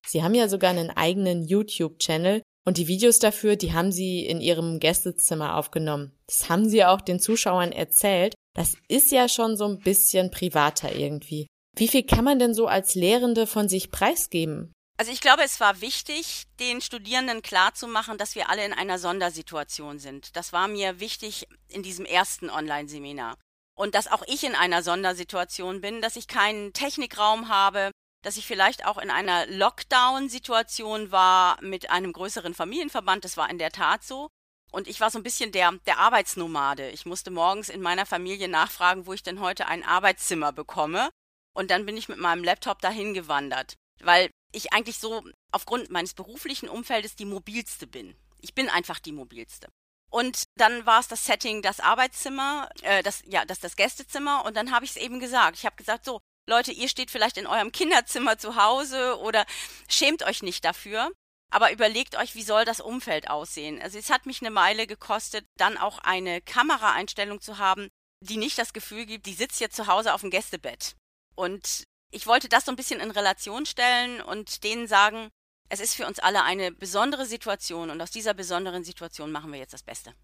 Sie 0.07 0.23
haben 0.23 0.35
ja 0.35 0.49
sogar 0.49 0.71
einen 0.71 0.91
eigenen 0.91 1.43
YouTube-Channel. 1.43 2.43
Und 2.67 2.79
die 2.79 2.89
Videos 2.89 3.19
dafür, 3.19 3.57
die 3.57 3.75
haben 3.75 3.93
sie 3.93 4.25
in 4.25 4.41
ihrem 4.41 4.81
Gästezimmer 4.81 5.57
aufgenommen. 5.57 6.13
Das 6.27 6.49
haben 6.49 6.69
sie 6.69 6.85
auch 6.85 7.01
den 7.01 7.21
Zuschauern 7.21 7.73
erzählt. 7.73 8.35
Das 8.55 8.77
ist 8.89 9.11
ja 9.11 9.29
schon 9.29 9.57
so 9.57 9.67
ein 9.67 9.81
bisschen 9.81 10.31
privater 10.31 10.95
irgendwie. 10.95 11.47
Wie 11.77 11.89
viel 11.89 12.05
kann 12.05 12.25
man 12.25 12.39
denn 12.39 12.55
so 12.55 12.67
als 12.67 12.95
Lehrende 12.95 13.47
von 13.47 13.69
sich 13.69 13.91
preisgeben? 13.91 14.73
Also 14.97 15.11
ich 15.11 15.21
glaube, 15.21 15.43
es 15.43 15.59
war 15.59 15.81
wichtig, 15.81 16.45
den 16.61 16.81
Studierenden 16.81 17.43
klarzumachen, 17.43 18.17
dass 18.17 18.37
wir 18.37 18.49
alle 18.49 18.65
in 18.65 18.73
einer 18.73 19.01
Sondersituation 19.01 19.99
sind. 19.99 20.37
Das 20.37 20.53
war 20.53 20.69
mir 20.69 21.01
wichtig 21.01 21.49
in 21.69 21.83
diesem 21.83 22.07
ersten 22.07 22.49
Online-Seminar. 22.49 23.37
Und 23.77 23.97
dass 23.97 24.07
auch 24.07 24.23
ich 24.29 24.45
in 24.45 24.55
einer 24.55 24.85
Sondersituation 24.85 25.81
bin, 25.81 26.01
dass 26.01 26.15
ich 26.15 26.29
keinen 26.29 26.73
Technikraum 26.73 27.49
habe, 27.49 27.91
dass 28.25 28.37
ich 28.37 28.47
vielleicht 28.47 28.87
auch 28.87 28.99
in 28.99 29.11
einer 29.11 29.47
Lockdown-Situation 29.47 31.13
war 31.13 31.61
mit 31.63 31.91
einem 31.91 32.13
größeren 32.13 32.55
Familienverband. 32.55 33.25
Das 33.25 33.37
war 33.37 33.51
in 33.51 33.59
der 33.59 33.71
Tat 33.71 34.03
so. 34.03 34.29
Und 34.73 34.89
ich 34.89 34.99
war 35.01 35.11
so 35.11 35.19
ein 35.19 35.23
bisschen 35.23 35.53
der, 35.53 35.73
der 35.87 35.99
Arbeitsnomade. 35.99 36.91
Ich 36.91 37.07
musste 37.07 37.31
morgens 37.31 37.69
in 37.69 37.81
meiner 37.81 38.07
Familie 38.07 38.49
nachfragen, 38.49 39.07
wo 39.07 39.13
ich 39.13 39.23
denn 39.23 39.41
heute 39.41 39.67
ein 39.67 39.85
Arbeitszimmer 39.85 40.53
bekomme. 40.53 41.11
Und 41.55 41.71
dann 41.71 41.87
bin 41.87 41.97
ich 41.97 42.09
mit 42.09 42.19
meinem 42.19 42.43
Laptop 42.43 42.81
dahin 42.81 43.15
gewandert, 43.15 43.75
weil 44.01 44.31
ich 44.53 44.73
eigentlich 44.73 44.99
so 44.99 45.23
aufgrund 45.53 45.91
meines 45.91 46.15
beruflichen 46.15 46.69
Umfeldes 46.69 47.15
die 47.15 47.27
mobilste 47.27 47.87
bin. 47.87 48.17
Ich 48.41 48.55
bin 48.55 48.69
einfach 48.69 48.99
die 48.99 49.13
mobilste. 49.13 49.69
Und 50.11 50.45
dann 50.57 50.87
war 50.87 51.01
es 51.01 51.09
das 51.09 51.25
Setting, 51.25 51.61
das 51.61 51.81
Arbeitszimmer, 51.81 52.69
äh, 52.83 53.03
das 53.03 53.23
ja, 53.27 53.45
das 53.45 53.61
das 53.61 53.77
Gästezimmer. 53.77 54.45
Und 54.45 54.57
dann 54.57 54.71
habe 54.71 54.85
ich 54.85 54.93
es 54.93 54.97
eben 54.97 55.21
gesagt. 55.21 55.59
Ich 55.59 55.67
habe 55.67 55.77
gesagt, 55.77 56.05
so 56.05 56.21
Leute, 56.47 56.73
ihr 56.73 56.89
steht 56.89 57.11
vielleicht 57.11 57.39
in 57.39 57.47
eurem 57.47 57.73
Kinderzimmer 57.73 58.39
zu 58.39 58.57
Hause 58.57 59.19
oder 59.21 59.47
schämt 59.89 60.23
euch 60.23 60.43
nicht 60.43 60.65
dafür. 60.65 61.11
Aber 61.51 61.71
überlegt 61.73 62.17
euch, 62.17 62.35
wie 62.35 62.43
soll 62.43 62.65
das 62.65 62.81
Umfeld 62.81 63.31
aussehen? 63.31 63.81
Also 63.81 63.97
es 63.97 64.11
hat 64.11 64.27
mich 64.27 64.41
eine 64.43 64.51
Meile 64.51 64.89
gekostet, 64.89 65.47
dann 65.57 65.79
auch 65.79 65.99
eine 65.99 66.41
Kameraeinstellung 66.41 67.41
zu 67.41 67.59
haben, 67.59 67.89
die 68.21 68.39
nicht 68.39 68.59
das 68.59 68.73
Gefühl 68.73 69.07
gibt, 69.07 69.27
die 69.27 69.35
sitzt 69.35 69.61
jetzt 69.61 69.77
zu 69.77 69.87
Hause 69.87 70.15
auf 70.15 70.23
dem 70.23 70.31
Gästebett. 70.31 70.97
Und 71.37 71.85
ich 72.11 72.27
wollte 72.27 72.49
das 72.49 72.65
so 72.65 72.73
ein 72.73 72.77
bisschen 72.77 73.01
in 73.01 73.11
Relation 73.11 73.67
stellen 73.67 74.21
und 74.21 74.65
denen 74.65 74.89
sagen, 74.89 75.31
es 75.69 75.81
ist 75.81 75.95
für 75.95 76.07
uns 76.07 76.19
alle 76.19 76.43
eine 76.43 76.73
besondere 76.73 77.27
Situation 77.27 77.91
und 77.91 78.01
aus 78.01 78.11
dieser 78.11 78.35
besonderen 78.35 78.85
Situation 78.85 79.31
machen 79.33 79.53
wir 79.53 79.59
jetzt 79.59 79.75
das 79.75 79.83
Beste. 79.83 80.15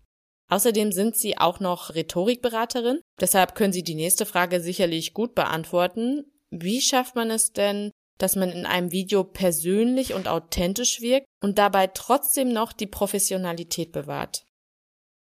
Außerdem 0.50 0.92
sind 0.92 1.16
Sie 1.16 1.38
auch 1.38 1.60
noch 1.60 1.94
Rhetorikberaterin. 1.94 3.00
Deshalb 3.20 3.54
können 3.54 3.72
Sie 3.72 3.84
die 3.84 3.94
nächste 3.94 4.26
Frage 4.26 4.60
sicherlich 4.60 5.14
gut 5.14 5.34
beantworten. 5.34 6.24
Wie 6.50 6.80
schafft 6.80 7.14
man 7.14 7.30
es 7.30 7.52
denn, 7.52 7.92
dass 8.18 8.36
man 8.36 8.50
in 8.50 8.66
einem 8.66 8.92
Video 8.92 9.24
persönlich 9.24 10.12
und 10.12 10.28
authentisch 10.28 11.00
wirkt 11.00 11.26
und 11.40 11.58
dabei 11.58 11.86
trotzdem 11.86 12.52
noch 12.52 12.72
die 12.72 12.88
Professionalität 12.88 13.92
bewahrt? 13.92 14.44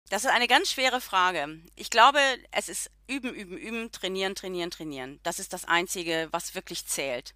Das 0.08 0.24
ist 0.24 0.30
eine 0.30 0.46
ganz 0.46 0.70
schwere 0.70 1.00
Frage. 1.00 1.60
Ich 1.74 1.90
glaube, 1.90 2.20
es 2.52 2.68
ist 2.68 2.90
üben, 3.08 3.34
üben, 3.34 3.58
üben, 3.58 3.90
trainieren, 3.90 4.36
trainieren, 4.36 4.70
trainieren. 4.70 5.18
Das 5.24 5.40
ist 5.40 5.52
das 5.52 5.64
Einzige, 5.64 6.28
was 6.30 6.54
wirklich 6.54 6.86
zählt. 6.86 7.34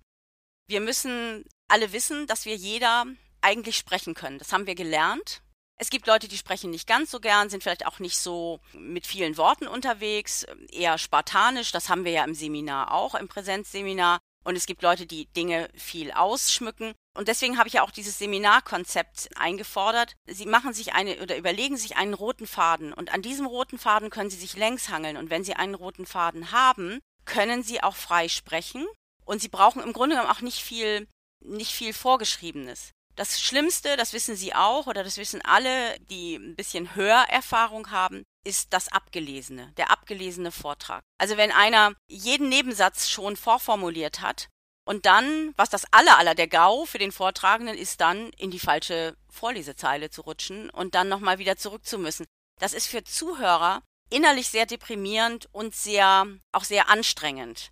Wir 0.68 0.80
müssen 0.80 1.44
alle 1.66 1.92
wissen, 1.92 2.28
dass 2.28 2.44
wir 2.44 2.54
jeder 2.54 3.06
eigentlich 3.40 3.76
sprechen 3.76 4.14
können. 4.14 4.38
Das 4.38 4.52
haben 4.52 4.68
wir 4.68 4.76
gelernt. 4.76 5.42
Es 5.82 5.88
gibt 5.88 6.06
Leute, 6.06 6.28
die 6.28 6.36
sprechen 6.36 6.70
nicht 6.70 6.86
ganz 6.86 7.10
so 7.10 7.20
gern, 7.20 7.48
sind 7.48 7.62
vielleicht 7.62 7.86
auch 7.86 8.00
nicht 8.00 8.18
so 8.18 8.60
mit 8.74 9.06
vielen 9.06 9.38
Worten 9.38 9.66
unterwegs, 9.66 10.44
eher 10.70 10.98
spartanisch. 10.98 11.72
Das 11.72 11.88
haben 11.88 12.04
wir 12.04 12.12
ja 12.12 12.22
im 12.24 12.34
Seminar 12.34 12.92
auch, 12.92 13.14
im 13.14 13.28
Präsenzseminar. 13.28 14.18
Und 14.44 14.56
es 14.56 14.66
gibt 14.66 14.82
Leute, 14.82 15.06
die 15.06 15.24
Dinge 15.32 15.70
viel 15.74 16.12
ausschmücken. 16.12 16.92
Und 17.16 17.28
deswegen 17.28 17.56
habe 17.56 17.66
ich 17.66 17.74
ja 17.74 17.82
auch 17.82 17.92
dieses 17.92 18.18
Seminarkonzept 18.18 19.30
eingefordert. 19.36 20.16
Sie 20.26 20.44
machen 20.44 20.74
sich 20.74 20.92
eine 20.92 21.22
oder 21.22 21.38
überlegen 21.38 21.78
sich 21.78 21.96
einen 21.96 22.12
roten 22.12 22.46
Faden. 22.46 22.92
Und 22.92 23.14
an 23.14 23.22
diesem 23.22 23.46
roten 23.46 23.78
Faden 23.78 24.10
können 24.10 24.28
Sie 24.28 24.36
sich 24.36 24.58
längs 24.58 24.90
hangeln. 24.90 25.16
Und 25.16 25.30
wenn 25.30 25.44
Sie 25.44 25.54
einen 25.54 25.74
roten 25.74 26.04
Faden 26.04 26.52
haben, 26.52 27.00
können 27.24 27.62
Sie 27.62 27.82
auch 27.82 27.96
frei 27.96 28.28
sprechen. 28.28 28.86
Und 29.24 29.40
Sie 29.40 29.48
brauchen 29.48 29.82
im 29.82 29.94
Grunde 29.94 30.16
genommen 30.16 30.30
auch 30.30 30.42
nicht 30.42 30.60
viel, 30.60 31.08
nicht 31.42 31.72
viel 31.72 31.94
Vorgeschriebenes. 31.94 32.92
Das 33.20 33.38
Schlimmste, 33.38 33.98
das 33.98 34.14
wissen 34.14 34.34
Sie 34.34 34.54
auch 34.54 34.86
oder 34.86 35.04
das 35.04 35.18
wissen 35.18 35.42
alle, 35.42 36.00
die 36.08 36.36
ein 36.36 36.56
bisschen 36.56 36.94
Hörerfahrung 36.94 37.90
haben, 37.90 38.24
ist 38.46 38.72
das 38.72 38.90
Abgelesene, 38.90 39.74
der 39.76 39.90
abgelesene 39.90 40.50
Vortrag. 40.50 41.02
Also 41.18 41.36
wenn 41.36 41.52
einer 41.52 41.92
jeden 42.08 42.48
Nebensatz 42.48 43.10
schon 43.10 43.36
vorformuliert 43.36 44.22
hat 44.22 44.48
und 44.86 45.04
dann, 45.04 45.52
was 45.58 45.68
das 45.68 45.84
aller 45.92 46.16
aller 46.16 46.34
der 46.34 46.48
GAU 46.48 46.86
für 46.86 46.96
den 46.96 47.12
Vortragenden 47.12 47.76
ist, 47.76 48.00
dann 48.00 48.30
in 48.38 48.50
die 48.50 48.58
falsche 48.58 49.14
Vorlesezeile 49.28 50.08
zu 50.08 50.22
rutschen 50.22 50.70
und 50.70 50.94
dann 50.94 51.10
nochmal 51.10 51.36
wieder 51.36 51.58
zurück 51.58 51.84
zu 51.84 51.98
müssen. 51.98 52.24
Das 52.58 52.72
ist 52.72 52.86
für 52.86 53.04
Zuhörer 53.04 53.82
innerlich 54.08 54.48
sehr 54.48 54.64
deprimierend 54.64 55.46
und 55.52 55.74
sehr, 55.74 56.26
auch 56.52 56.64
sehr 56.64 56.88
anstrengend. 56.88 57.70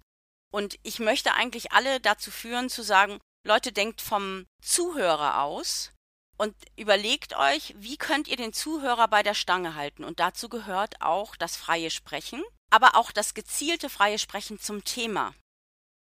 Und 0.51 0.79
ich 0.83 0.99
möchte 0.99 1.33
eigentlich 1.33 1.73
alle 1.73 2.01
dazu 2.01 2.31
führen 2.31 2.69
zu 2.69 2.83
sagen, 2.83 3.19
Leute, 3.49 3.73
denkt 3.73 4.03
vom 4.03 4.45
Zuhörer 4.63 5.43
aus 5.43 5.93
und 6.37 6.55
überlegt 6.77 7.35
euch, 7.37 7.75
wie 7.79 7.97
könnt 7.97 8.29
ihr 8.29 8.37
den 8.37 8.53
Zuhörer 8.53 9.09
bei 9.09 9.23
der 9.23 9.33
Stange 9.35 9.75
halten. 9.75 10.05
Und 10.05 10.21
dazu 10.21 10.51
gehört 10.51 11.01
auch 11.01 11.35
das 11.35 11.57
freie 11.57 11.91
Sprechen, 11.91 12.43
aber 12.71 12.95
auch 12.95 13.11
das 13.11 13.33
gezielte 13.33 13.89
freie 13.89 14.19
Sprechen 14.19 14.59
zum 14.59 14.85
Thema. 14.85 15.35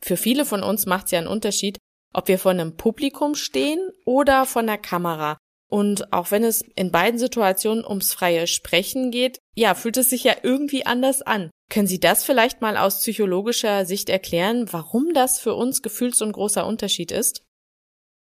Für 0.02 0.18
viele 0.18 0.44
von 0.44 0.64
uns 0.64 0.88
macht 0.88 1.06
es 1.06 1.12
ja 1.12 1.20
einen 1.20 1.28
Unterschied, 1.28 1.78
ob 2.14 2.28
wir 2.28 2.40
vor 2.40 2.52
einem 2.52 2.76
Publikum 2.78 3.36
stehen 3.36 3.80
oder 4.06 4.48
vor 4.48 4.64
einer 4.64 4.80
Kamera. 4.80 5.38
Und 5.70 6.12
auch 6.12 6.32
wenn 6.32 6.44
es 6.44 6.62
in 6.76 6.92
beiden 6.92 7.20
Situationen 7.20 7.86
ums 7.86 8.14
freie 8.14 8.48
Sprechen 8.48 9.12
geht, 9.12 9.40
ja, 9.56 9.76
fühlt 9.76 9.98
es 9.98 10.10
sich 10.10 10.24
ja 10.24 10.36
irgendwie 10.42 10.86
anders 10.86 11.22
an. 11.22 11.52
Können 11.70 11.88
Sie 11.88 12.00
das 12.00 12.24
vielleicht 12.24 12.62
mal 12.62 12.76
aus 12.76 13.00
psychologischer 13.00 13.86
Sicht 13.86 14.10
erklären, 14.10 14.74
warum 14.74 15.14
das 15.14 15.40
für 15.40 15.54
uns 15.54 15.84
gefühlt 15.84 16.16
so 16.16 16.26
ein 16.26 16.32
großer 16.32 16.66
Unterschied 16.66 17.12
ist? 17.12 17.44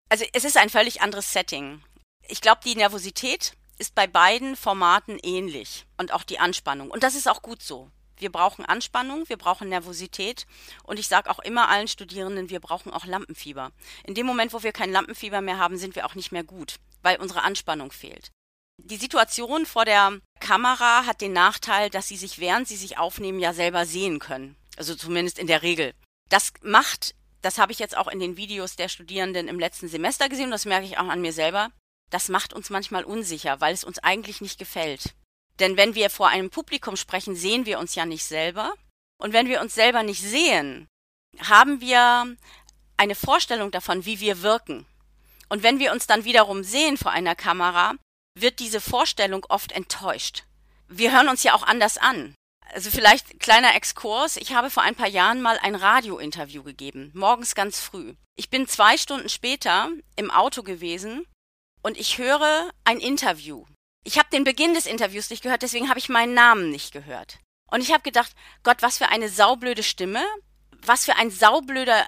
Also 0.08 0.25
es 0.32 0.44
ist 0.44 0.56
ein 0.56 0.70
völlig 0.70 1.00
anderes 1.00 1.32
Setting. 1.32 1.82
Ich 2.28 2.40
glaube, 2.40 2.61
die 2.64 2.76
Nervosität 2.76 3.54
ist 3.78 3.96
bei 3.96 4.06
beiden 4.06 4.54
Formaten 4.54 5.18
ähnlich 5.22 5.87
und 5.99 6.12
auch 6.12 6.22
die 6.22 6.38
Anspannung. 6.38 6.90
Und 6.90 7.02
das 7.02 7.16
ist 7.16 7.28
auch 7.28 7.42
gut 7.42 7.62
so. 7.62 7.90
Wir 8.18 8.30
brauchen 8.30 8.64
Anspannung, 8.64 9.28
wir 9.28 9.37
brauchen 9.37 9.68
Nervosität 9.68 10.46
und 10.84 11.00
ich 11.00 11.08
sage 11.08 11.28
auch 11.28 11.40
immer 11.40 11.68
allen 11.68 11.88
Studierenden, 11.88 12.50
wir 12.50 12.61
brauchen 12.61 12.92
auch 12.92 13.04
Lampenfieber. 13.04 13.72
In 14.04 14.14
dem 14.14 14.26
Moment, 14.26 14.52
wo 14.52 14.62
wir 14.62 14.70
kein 14.70 14.92
Lampenfieber 14.92 15.40
mehr 15.40 15.58
haben, 15.58 15.76
sind 15.76 15.96
wir 15.96 16.06
auch 16.06 16.14
nicht 16.14 16.30
mehr 16.30 16.44
gut, 16.44 16.76
weil 17.02 17.18
unsere 17.18 17.42
Anspannung 17.42 17.92
fehlt. 17.92 18.30
Die 18.78 18.97
Situation 18.97 19.66
vor 19.66 19.85
der 19.85 20.18
Kamera 20.40 21.06
hat 21.06 21.21
den 21.21 21.32
Nachteil, 21.32 21.90
dass 21.90 22.09
Sie 22.09 22.16
sich, 22.16 22.38
während 22.38 22.66
Sie 22.66 22.76
sich 22.76 22.99
aufnehmen, 22.99 23.38
ja 23.38 23.52
selber 23.52 23.87
sehen 23.87 24.18
können. 24.18 24.56
Also 24.76 24.94
zumindest 24.94 25.38
in 25.38 25.47
der 25.47 25.62
Regel. 25.62 25.92
Das 26.28 26.52
macht, 26.62 27.14
das 27.42 27.59
habe 27.59 27.73
ich 27.73 27.78
jetzt 27.78 27.97
auch 27.97 28.09
in 28.09 28.18
den 28.18 28.37
Videos 28.37 28.75
der 28.76 28.88
Studierenden 28.88 29.49
im 29.49 29.61
letzten 29.61 29.88
Semester 29.88 30.28
gesehen, 30.28 30.50
das 30.50 30.64
merke 30.64 30.87
ich 30.87 30.99
auch 30.99 31.09
an 31.09 31.21
mir 31.21 31.32
selber, 31.32 31.71
das 32.11 32.28
macht 32.28 32.52
uns 32.52 32.71
manchmal 32.71 33.04
unsicher, 33.04 33.61
weil 33.61 33.75
es 33.75 33.85
uns 33.85 33.99
eigentlich 33.99 34.40
nicht 34.40 34.59
gefällt. 34.59 35.14
Denn 35.59 35.76
wenn 35.76 35.94
wir 35.94 36.11
vor 36.11 36.28
einem 36.28 36.50
Publikum 36.50 36.97
sprechen, 36.97 37.37
sehen 37.37 37.66
wir 37.66 37.78
uns 37.78 37.94
ja 37.94 38.06
nicht 38.06 38.25
selber. 38.25 38.73
Und 39.18 39.32
wenn 39.32 39.47
wir 39.47 39.61
uns 39.61 39.75
selber 39.75 40.02
nicht 40.02 40.23
sehen, 40.23 40.88
haben 41.38 41.80
wir 41.80 42.37
eine 42.97 43.14
Vorstellung 43.14 43.71
davon, 43.71 44.04
wie 44.04 44.21
wir 44.21 44.42
wirken. 44.42 44.87
Und 45.52 45.62
wenn 45.62 45.78
wir 45.78 45.92
uns 45.92 46.06
dann 46.06 46.25
wiederum 46.25 46.64
sehen 46.64 46.97
vor 46.97 47.11
einer 47.11 47.35
Kamera, 47.35 47.92
wird 48.35 48.59
diese 48.59 48.80
Vorstellung 48.80 49.44
oft 49.50 49.73
enttäuscht. 49.73 50.44
Wir 50.88 51.12
hören 51.12 51.28
uns 51.28 51.42
ja 51.42 51.52
auch 51.52 51.62
anders 51.62 51.99
an. 51.99 52.35
Also 52.73 52.90
vielleicht 52.90 53.38
kleiner 53.38 53.75
Exkurs. 53.75 54.38
Ich 54.38 54.54
habe 54.54 54.71
vor 54.71 54.82
ein 54.82 54.94
paar 54.94 55.09
Jahren 55.09 55.42
mal 55.42 55.59
ein 55.59 55.75
Radiointerview 55.75 56.62
gegeben, 56.62 57.11
morgens 57.12 57.54
ganz 57.54 57.80
früh. 57.80 58.14
Ich 58.35 58.49
bin 58.49 58.66
zwei 58.66 58.97
Stunden 58.97 59.28
später 59.28 59.90
im 60.16 60.30
Auto 60.30 60.62
gewesen 60.62 61.26
und 61.82 61.99
ich 61.99 62.16
höre 62.16 62.71
ein 62.85 62.99
Interview. 62.99 63.66
Ich 64.04 64.18
habe 64.18 64.30
den 64.32 64.44
Beginn 64.44 64.73
des 64.73 64.87
Interviews 64.87 65.28
nicht 65.28 65.42
gehört, 65.42 65.61
deswegen 65.61 65.90
habe 65.90 65.99
ich 65.99 66.09
meinen 66.09 66.32
Namen 66.32 66.71
nicht 66.71 66.92
gehört. 66.94 67.40
Und 67.71 67.82
ich 67.82 67.92
habe 67.92 68.02
gedacht, 68.02 68.32
Gott, 68.62 68.80
was 68.80 68.97
für 68.97 69.11
eine 69.11 69.28
saublöde 69.28 69.82
Stimme, 69.82 70.25
was 70.86 71.04
für 71.04 71.16
ein 71.16 71.30
saublöder, 71.30 72.06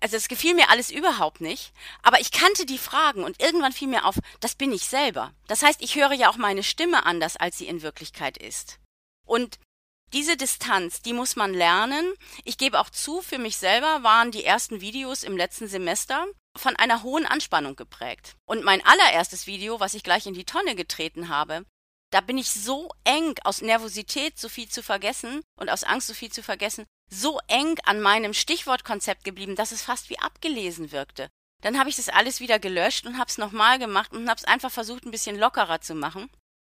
also 0.00 0.16
es 0.16 0.28
gefiel 0.28 0.54
mir 0.54 0.70
alles 0.70 0.90
überhaupt 0.90 1.40
nicht, 1.40 1.72
aber 2.02 2.20
ich 2.20 2.30
kannte 2.30 2.66
die 2.66 2.78
Fragen 2.78 3.24
und 3.24 3.40
irgendwann 3.40 3.72
fiel 3.72 3.88
mir 3.88 4.04
auf, 4.04 4.16
das 4.40 4.54
bin 4.54 4.72
ich 4.72 4.84
selber. 4.84 5.32
Das 5.46 5.62
heißt, 5.62 5.82
ich 5.82 5.96
höre 5.96 6.12
ja 6.12 6.30
auch 6.30 6.36
meine 6.36 6.62
Stimme 6.62 7.06
anders, 7.06 7.36
als 7.36 7.58
sie 7.58 7.66
in 7.66 7.82
Wirklichkeit 7.82 8.36
ist. 8.38 8.78
Und 9.26 9.58
diese 10.12 10.36
Distanz, 10.36 11.02
die 11.02 11.12
muss 11.12 11.36
man 11.36 11.54
lernen. 11.54 12.12
Ich 12.44 12.58
gebe 12.58 12.80
auch 12.80 12.90
zu, 12.90 13.22
für 13.22 13.38
mich 13.38 13.56
selber 13.56 14.02
waren 14.02 14.32
die 14.32 14.44
ersten 14.44 14.80
Videos 14.80 15.22
im 15.22 15.36
letzten 15.36 15.68
Semester 15.68 16.26
von 16.56 16.74
einer 16.74 17.04
hohen 17.04 17.26
Anspannung 17.26 17.76
geprägt. 17.76 18.34
Und 18.44 18.64
mein 18.64 18.84
allererstes 18.84 19.46
Video, 19.46 19.78
was 19.78 19.94
ich 19.94 20.02
gleich 20.02 20.26
in 20.26 20.34
die 20.34 20.44
Tonne 20.44 20.74
getreten 20.74 21.28
habe, 21.28 21.64
da 22.10 22.20
bin 22.20 22.38
ich 22.38 22.50
so 22.50 22.90
eng 23.04 23.34
aus 23.44 23.62
Nervosität 23.62 24.38
so 24.38 24.48
viel 24.48 24.68
zu 24.68 24.82
vergessen 24.82 25.42
und 25.56 25.70
aus 25.70 25.84
Angst 25.84 26.08
so 26.08 26.14
viel 26.14 26.30
zu 26.30 26.42
vergessen, 26.42 26.86
so 27.10 27.40
eng 27.46 27.78
an 27.84 28.00
meinem 28.00 28.34
Stichwortkonzept 28.34 29.24
geblieben, 29.24 29.56
dass 29.56 29.72
es 29.72 29.82
fast 29.82 30.10
wie 30.10 30.18
abgelesen 30.18 30.92
wirkte. 30.92 31.28
Dann 31.62 31.78
habe 31.78 31.90
ich 31.90 31.96
das 31.96 32.08
alles 32.08 32.40
wieder 32.40 32.58
gelöscht 32.58 33.06
und 33.06 33.18
habe 33.18 33.28
es 33.28 33.38
nochmal 33.38 33.78
gemacht 33.78 34.12
und 34.12 34.28
habe 34.28 34.38
es 34.38 34.44
einfach 34.44 34.70
versucht, 34.70 35.04
ein 35.04 35.10
bisschen 35.10 35.38
lockerer 35.38 35.80
zu 35.80 35.94
machen. 35.94 36.30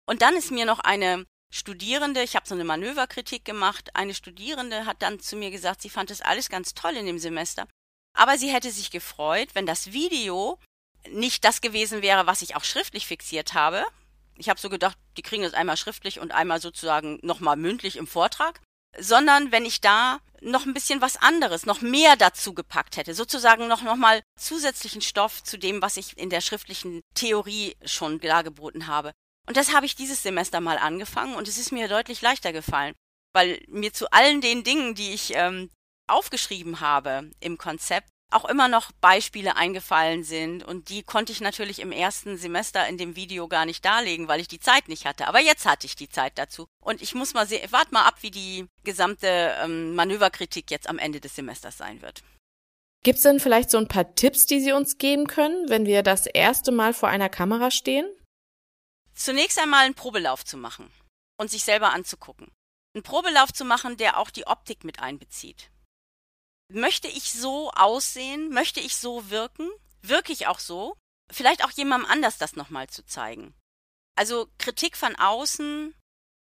Und 0.06 0.22
dann 0.22 0.36
ist 0.36 0.52
mir 0.52 0.66
noch 0.66 0.80
eine 0.80 1.26
Studierende, 1.52 2.22
ich 2.22 2.36
habe 2.36 2.48
so 2.48 2.54
eine 2.54 2.64
Manöverkritik 2.64 3.46
gemacht, 3.46 3.96
eine 3.96 4.14
Studierende 4.14 4.86
hat 4.86 5.02
dann 5.02 5.20
zu 5.20 5.36
mir 5.36 5.52
gesagt, 5.52 5.82
sie 5.82 5.90
fand 5.90 6.10
das 6.10 6.22
alles 6.22 6.50
ganz 6.50 6.74
toll 6.74 6.96
in 6.96 7.06
dem 7.06 7.20
Semester, 7.20 7.68
aber 8.14 8.38
sie 8.38 8.52
hätte 8.52 8.72
sich 8.72 8.92
gefreut, 8.92 9.50
wenn 9.54 9.66
das 9.66 9.92
Video 9.92 10.60
nicht 11.10 11.44
das 11.44 11.62
gewesen 11.62 12.02
wäre, 12.02 12.28
was 12.28 12.42
ich 12.42 12.56
auch 12.56 12.64
schriftlich 12.64 13.08
fixiert 13.08 13.54
habe. 13.54 13.86
Ich 14.38 14.50
habe 14.50 14.60
so 14.60 14.70
gedacht, 14.70 14.98
die 15.18 15.22
kriegen 15.22 15.44
das 15.44 15.54
einmal 15.54 15.78
schriftlich 15.78 16.20
und 16.20 16.32
einmal 16.32 16.62
sozusagen 16.62 17.20
nochmal 17.22 17.58
mündlich 17.58 17.98
im 17.98 18.08
Vortrag 18.08 18.62
sondern 18.98 19.52
wenn 19.52 19.66
ich 19.66 19.82
da 19.82 20.20
noch 20.42 20.66
ein 20.66 20.74
bisschen 20.74 21.02
was 21.02 21.18
anderes, 21.18 21.66
noch 21.66 21.82
mehr 21.82 22.16
dazu 22.16 22.54
gepackt 22.54 22.98
hätte, 22.98 23.14
sozusagen 23.14 23.68
noch, 23.68 23.82
noch 23.82 23.96
mal 23.96 24.22
zusätzlichen 24.40 25.02
Stoff 25.02 25.44
zu 25.44 25.58
dem, 25.58 25.82
was 25.82 25.98
ich 25.98 26.18
in 26.18 26.30
der 26.30 26.42
schriftlichen 26.42 27.02
Theorie 27.16 27.76
schon 27.84 28.20
dargeboten 28.20 28.88
habe. 28.88 29.12
Und 29.48 29.58
das 29.58 29.74
habe 29.74 29.86
ich 29.86 29.96
dieses 29.96 30.24
Semester 30.24 30.60
mal 30.60 30.78
angefangen 30.78 31.36
und 31.36 31.48
es 31.48 31.58
ist 31.58 31.72
mir 31.72 31.88
deutlich 31.88 32.22
leichter 32.22 32.52
gefallen, 32.54 32.94
weil 33.34 33.64
mir 33.68 33.94
zu 33.94 34.10
allen 34.12 34.42
den 34.42 34.64
Dingen, 34.64 34.96
die 34.96 35.14
ich 35.14 35.34
ähm, 35.34 35.70
aufgeschrieben 36.08 36.80
habe 36.80 37.32
im 37.40 37.58
Konzept, 37.58 38.10
auch 38.32 38.46
immer 38.46 38.68
noch 38.68 38.92
Beispiele 38.94 39.56
eingefallen 39.56 40.24
sind 40.24 40.64
und 40.64 40.90
die 40.90 41.04
konnte 41.04 41.32
ich 41.32 41.42
natürlich 41.42 41.80
im 41.80 41.92
ersten 41.92 42.38
Semester 42.38 42.88
in 42.88 42.98
dem 42.98 43.16
Video 43.16 43.48
gar 43.48 43.66
nicht 43.66 43.86
darlegen, 43.86 44.28
weil 44.28 44.40
ich 44.40 44.48
die 44.48 44.60
Zeit 44.60 44.88
nicht 44.88 45.06
hatte. 45.06 45.28
Aber 45.28 45.40
jetzt 45.40 45.66
hatte 45.66 45.86
ich 45.88 45.96
die 45.96 46.10
Zeit 46.10 46.38
dazu 46.38 46.68
und 46.84 47.02
ich 47.02 47.16
muss 47.16 47.34
mal 47.34 47.48
sehen, 47.48 47.68
warte 47.72 47.94
mal 47.94 48.06
ab, 48.06 48.18
wie 48.22 48.32
die 48.32 48.66
gesamte 48.84 49.56
ähm, 49.62 49.96
Manöverkritik 49.96 50.72
jetzt 50.72 50.90
am 50.90 50.98
Ende 50.98 51.22
des 51.22 51.36
Semesters 51.36 51.78
sein 51.78 52.02
wird. 52.02 52.24
Gibt 53.04 53.18
es 53.18 53.24
denn 53.24 53.40
vielleicht 53.40 53.70
so 53.70 53.78
ein 53.78 53.88
paar 53.88 54.16
Tipps, 54.16 54.48
die 54.48 54.60
Sie 54.60 54.72
uns 54.72 54.98
geben 54.98 55.28
können, 55.28 55.70
wenn 55.70 55.86
wir 55.86 56.02
das 56.02 56.26
erste 56.26 56.72
Mal 56.72 56.94
vor 56.94 57.08
einer 57.08 57.30
Kamera 57.30 57.70
stehen? 57.70 58.08
Zunächst 59.14 59.60
einmal 59.60 59.86
einen 59.86 59.94
Probelauf 59.94 60.44
zu 60.44 60.58
machen 60.58 60.92
und 61.38 61.52
sich 61.52 61.64
selber 61.64 61.94
anzugucken. 61.94 62.52
Einen 62.96 63.04
Probelauf 63.04 63.54
zu 63.54 63.64
machen, 63.64 63.98
der 63.98 64.18
auch 64.18 64.32
die 64.32 64.48
Optik 64.48 64.84
mit 64.84 65.00
einbezieht. 65.00 65.70
Möchte 66.68 67.08
ich 67.08 67.32
so 67.32 67.72
aussehen? 67.72 68.50
Möchte 68.50 68.80
ich 68.80 68.96
so 68.96 69.30
wirken? 69.30 69.70
Wirke 70.02 70.34
ich 70.34 70.48
auch 70.48 70.60
so? 70.60 70.96
Vielleicht 71.32 71.64
auch 71.64 71.72
jemandem 71.72 72.10
anders 72.10 72.38
das 72.38 72.56
nochmal 72.56 72.88
zu 72.88 73.06
zeigen. 73.06 73.54
Also 74.16 74.48
Kritik 74.58 74.96
von 74.96 75.16
außen 75.16 75.94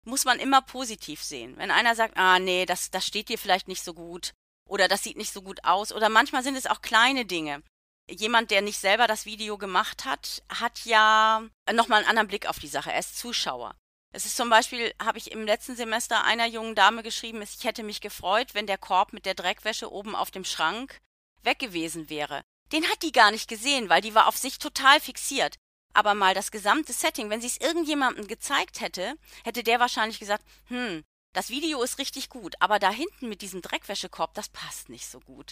muss 0.06 0.26
man 0.26 0.40
immer 0.40 0.62
positiv 0.62 1.24
sehen. 1.24 1.58
Wenn 1.58 1.72
einer 1.72 1.96
sagt, 1.96 2.18
ah 2.18 2.40
nee, 2.40 2.66
das, 2.66 2.92
das 2.92 3.06
steht 3.06 3.30
dir 3.30 3.38
vielleicht 3.38 3.68
nicht 3.68 3.84
so 3.84 3.94
gut 3.94 4.34
oder 4.68 4.88
das 4.88 5.04
sieht 5.04 5.18
nicht 5.18 5.34
so 5.34 5.42
gut 5.42 5.64
aus 5.64 5.92
oder 5.92 6.10
manchmal 6.10 6.44
sind 6.44 6.56
es 6.56 6.68
auch 6.68 6.82
kleine 6.82 7.26
Dinge. 7.26 7.64
Jemand, 8.10 8.52
der 8.52 8.62
nicht 8.62 8.80
selber 8.80 9.08
das 9.08 9.26
Video 9.26 9.58
gemacht 9.58 10.06
hat, 10.06 10.44
hat 10.48 10.86
ja 10.86 11.44
nochmal 11.74 12.00
einen 12.00 12.10
anderen 12.10 12.28
Blick 12.28 12.48
auf 12.48 12.60
die 12.60 12.68
Sache. 12.68 12.92
Er 12.92 13.00
ist 13.00 13.18
Zuschauer. 13.18 13.76
Es 14.16 14.26
ist 14.26 14.38
zum 14.38 14.50
Beispiel, 14.50 14.94
habe 14.98 15.18
ich 15.18 15.34
im 15.34 15.44
letzten 15.44 15.76
Semester 15.76 16.24
einer 16.24 16.46
jungen 16.46 16.74
Dame 16.74 17.04
geschrieben, 17.04 17.42
ich 17.42 17.66
hätte 17.66 17.84
mich 17.84 18.00
gefreut, 18.00 18.54
wenn 18.54 18.66
der 18.66 18.78
Korb 18.78 19.12
mit 19.12 19.26
der 19.26 19.34
Dreckwäsche 19.34 19.92
oben 19.92 20.16
auf 20.16 20.32
dem 20.32 20.46
Schrank 20.46 21.02
weg 21.44 21.60
gewesen 21.60 22.10
wäre. 22.10 22.46
Den 22.72 22.90
hat 22.90 23.04
die 23.04 23.12
gar 23.12 23.32
nicht 23.32 23.50
gesehen, 23.50 23.90
weil 23.90 24.00
die 24.00 24.16
war 24.16 24.28
auf 24.28 24.38
sich 24.38 24.58
total 24.58 25.02
fixiert. 25.02 25.58
Aber 25.94 26.14
mal 26.14 26.34
das 26.34 26.52
gesamte 26.52 26.94
Setting, 26.94 27.30
wenn 27.30 27.42
sie 27.42 27.48
es 27.48 27.58
irgendjemandem 27.58 28.26
gezeigt 28.30 28.80
hätte, 28.80 29.16
hätte 29.44 29.64
der 29.64 29.82
wahrscheinlich 29.82 30.20
gesagt, 30.20 30.46
hm, 30.70 31.04
das 31.34 31.50
Video 31.50 31.84
ist 31.84 32.00
richtig 32.00 32.30
gut, 32.30 32.56
aber 32.62 32.80
da 32.80 32.92
hinten 32.92 33.28
mit 33.28 33.42
diesem 33.42 33.62
Dreckwäschekorb, 33.62 34.34
das 34.34 34.48
passt 34.48 34.88
nicht 34.88 35.08
so 35.08 35.20
gut. 35.20 35.52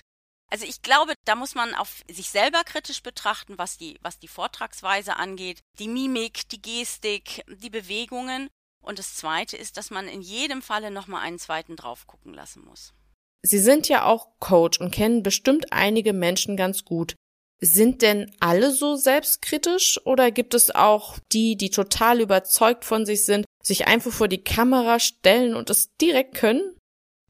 Also 0.51 0.65
ich 0.65 0.81
glaube, 0.81 1.13
da 1.25 1.35
muss 1.35 1.55
man 1.55 1.73
auf 1.73 2.03
sich 2.09 2.29
selber 2.29 2.63
kritisch 2.63 3.01
betrachten, 3.01 3.57
was 3.57 3.77
die, 3.77 3.97
was 4.01 4.19
die 4.19 4.27
Vortragsweise 4.27 5.17
angeht, 5.17 5.61
die 5.79 5.87
Mimik, 5.87 6.47
die 6.49 6.61
Gestik, 6.61 7.43
die 7.47 7.71
Bewegungen. 7.71 8.49
Und 8.83 8.99
das 8.99 9.15
Zweite 9.15 9.57
ist, 9.57 9.77
dass 9.77 9.89
man 9.89 10.07
in 10.07 10.21
jedem 10.21 10.61
Falle 10.61 10.91
nochmal 10.91 11.23
einen 11.23 11.39
zweiten 11.39 11.75
drauf 11.75 12.05
gucken 12.05 12.33
lassen 12.33 12.63
muss. 12.65 12.93
Sie 13.41 13.59
sind 13.59 13.89
ja 13.89 14.05
auch 14.05 14.27
Coach 14.39 14.79
und 14.79 14.91
kennen 14.91 15.23
bestimmt 15.23 15.73
einige 15.73 16.13
Menschen 16.13 16.55
ganz 16.55 16.85
gut. 16.85 17.15
Sind 17.59 18.01
denn 18.01 18.29
alle 18.39 18.71
so 18.71 18.95
selbstkritisch 18.95 19.99
oder 20.05 20.31
gibt 20.31 20.53
es 20.53 20.69
auch 20.73 21.17
die, 21.31 21.55
die 21.55 21.69
total 21.69 22.21
überzeugt 22.21 22.83
von 22.85 23.05
sich 23.05 23.25
sind, 23.25 23.45
sich 23.63 23.87
einfach 23.87 24.11
vor 24.11 24.27
die 24.27 24.43
Kamera 24.43 24.99
stellen 24.99 25.55
und 25.55 25.69
es 25.69 25.95
direkt 25.95 26.35
können? 26.35 26.72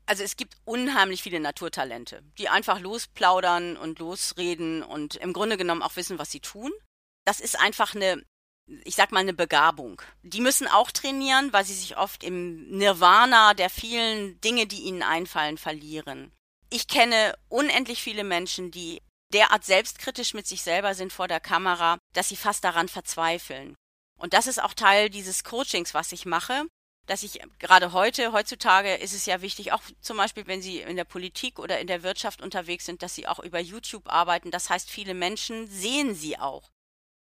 Also 0.05 0.24
es 0.24 0.36
gibt 0.36 0.55
unheimlich 0.65 1.24
viele 1.24 1.39
Naturtalente, 1.39 2.24
die 2.38 2.50
einfach 2.50 2.79
losplaudern 2.79 3.77
und 3.77 4.00
losreden 4.00 4.83
und 4.83 5.15
im 5.15 5.33
Grunde 5.33 5.57
genommen 5.57 5.81
auch 5.81 5.95
wissen, 5.95 6.19
was 6.19 6.31
sie 6.31 6.41
tun. 6.41 6.72
Das 7.25 7.39
ist 7.39 7.57
einfach 7.60 7.95
eine, 7.95 8.22
ich 8.83 8.95
sag 8.95 9.12
mal, 9.12 9.22
eine 9.22 9.33
Begabung. 9.33 10.01
Die 10.22 10.41
müssen 10.41 10.67
auch 10.67 10.91
trainieren, 10.91 11.53
weil 11.53 11.63
sie 11.63 11.74
sich 11.74 11.98
oft 11.98 12.24
im 12.24 12.69
Nirvana 12.69 13.53
der 13.53 13.69
vielen 13.69 14.39
Dinge, 14.41 14.67
die 14.67 14.81
ihnen 14.81 15.03
einfallen, 15.03 15.57
verlieren. 15.57 16.33
Ich 16.69 16.88
kenne 16.88 17.38
unendlich 17.48 18.01
viele 18.01 18.25
Menschen, 18.25 18.72
die 18.72 19.01
derart 19.33 19.63
selbstkritisch 19.63 20.33
mit 20.33 20.48
sich 20.48 20.63
selber 20.63 20.95
sind 20.95 21.13
vor 21.13 21.27
der 21.27 21.39
Kamera, 21.39 21.98
dass 22.13 22.29
sie 22.29 22.36
fast 22.36 22.63
daran 22.63 22.89
verzweifeln. 22.89 23.75
Und 24.19 24.33
das 24.33 24.48
ist 24.48 24.62
auch 24.62 24.74
Teil 24.74 25.10
dieses 25.10 25.43
Coachings, 25.43 25.93
was 25.93 26.12
ich 26.12 26.25
mache, 26.25 26.65
dass 27.05 27.24
ich 27.24 27.41
gerade 27.60 27.91
heute, 27.91 28.31
heutzutage 28.31 28.95
ist 28.95 29.13
es 29.13 29.25
ja 29.25 29.41
wichtig, 29.41 29.72
auch 29.74 29.81
zum 30.01 30.17
Beispiel, 30.17 30.48
wenn 30.48 30.62
Sie 30.62 30.79
in 30.79 30.95
der 30.95 31.03
Politik 31.03 31.60
oder 31.60 31.79
in 31.79 31.88
der 31.88 32.03
Wirtschaft 32.03 32.41
unterwegs 32.41 32.86
sind, 32.86 33.01
dass 33.03 33.15
Sie 33.15 33.27
auch 33.27 33.39
über 33.39 33.60
YouTube 33.60 34.07
arbeiten. 34.07 34.51
Das 34.51 34.69
heißt, 34.69 34.89
viele 34.89 35.13
Menschen 35.13 35.67
sehen 35.67 36.15
Sie 36.15 36.38
auch. 36.38 36.69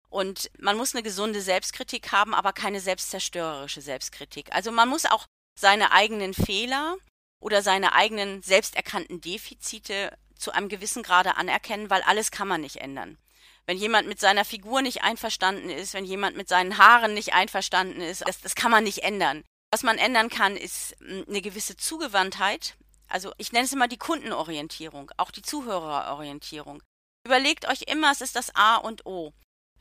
Und 0.09 0.51
man 0.59 0.77
muss 0.77 0.95
eine 0.95 1.03
gesunde 1.03 1.41
Selbstkritik 1.41 2.12
haben, 2.12 2.35
aber 2.35 2.53
keine 2.53 2.81
selbstzerstörerische 2.81 3.81
Selbstkritik. 3.81 4.55
Also 4.55 4.71
man 4.71 4.89
muss 4.89 5.07
auch 5.07 5.27
seine 5.59 5.91
eigenen 5.93 6.35
Fehler 6.35 6.97
oder 7.41 7.62
seine 7.62 7.95
eigenen 7.95 8.43
selbsterkannten 8.43 9.21
Defizite 9.21 10.17
zu 10.37 10.53
einem 10.53 10.69
gewissen 10.69 11.03
Grade 11.03 11.37
anerkennen, 11.37 11.91
weil 11.91 12.03
alles 12.03 12.31
kann 12.31 12.47
man 12.47 12.61
nicht 12.61 12.77
ändern. 12.77 13.19
Wenn 13.67 13.77
jemand 13.77 14.09
mit 14.09 14.21
seiner 14.21 14.45
Figur 14.45 14.83
nicht 14.83 15.03
einverstanden 15.03 15.71
ist, 15.71 15.95
wenn 15.95 16.05
jemand 16.05 16.37
mit 16.37 16.49
seinen 16.49 16.79
Haaren 16.79 17.15
nicht 17.15 17.33
einverstanden 17.33 18.01
ist, 18.01 18.27
das, 18.27 18.41
das 18.41 18.55
kann 18.55 18.71
man 18.71 18.85
nicht 18.85 19.05
ändern. 19.05 19.45
Was 19.73 19.83
man 19.83 19.99
ändern 19.99 20.29
kann, 20.29 20.57
ist 20.57 20.95
hm, 21.00 21.25
eine 21.29 21.43
gewisse 21.43 21.76
Zugewandtheit. 21.76 22.76
Also 23.09 23.33
ich 23.38 23.50
nenne 23.50 23.64
es 23.64 23.73
immer 23.73 23.88
die 23.88 23.99
Kundenorientierung, 23.99 25.11
auch 25.17 25.33
die 25.33 25.43
Zuhörerorientierung. 25.43 26.83
Überlegt 27.26 27.69
euch 27.69 27.83
immer, 27.83 28.12
es 28.12 28.21
ist 28.21 28.37
das 28.37 28.55
A 28.55 28.76
und 28.76 29.07
O 29.07 29.33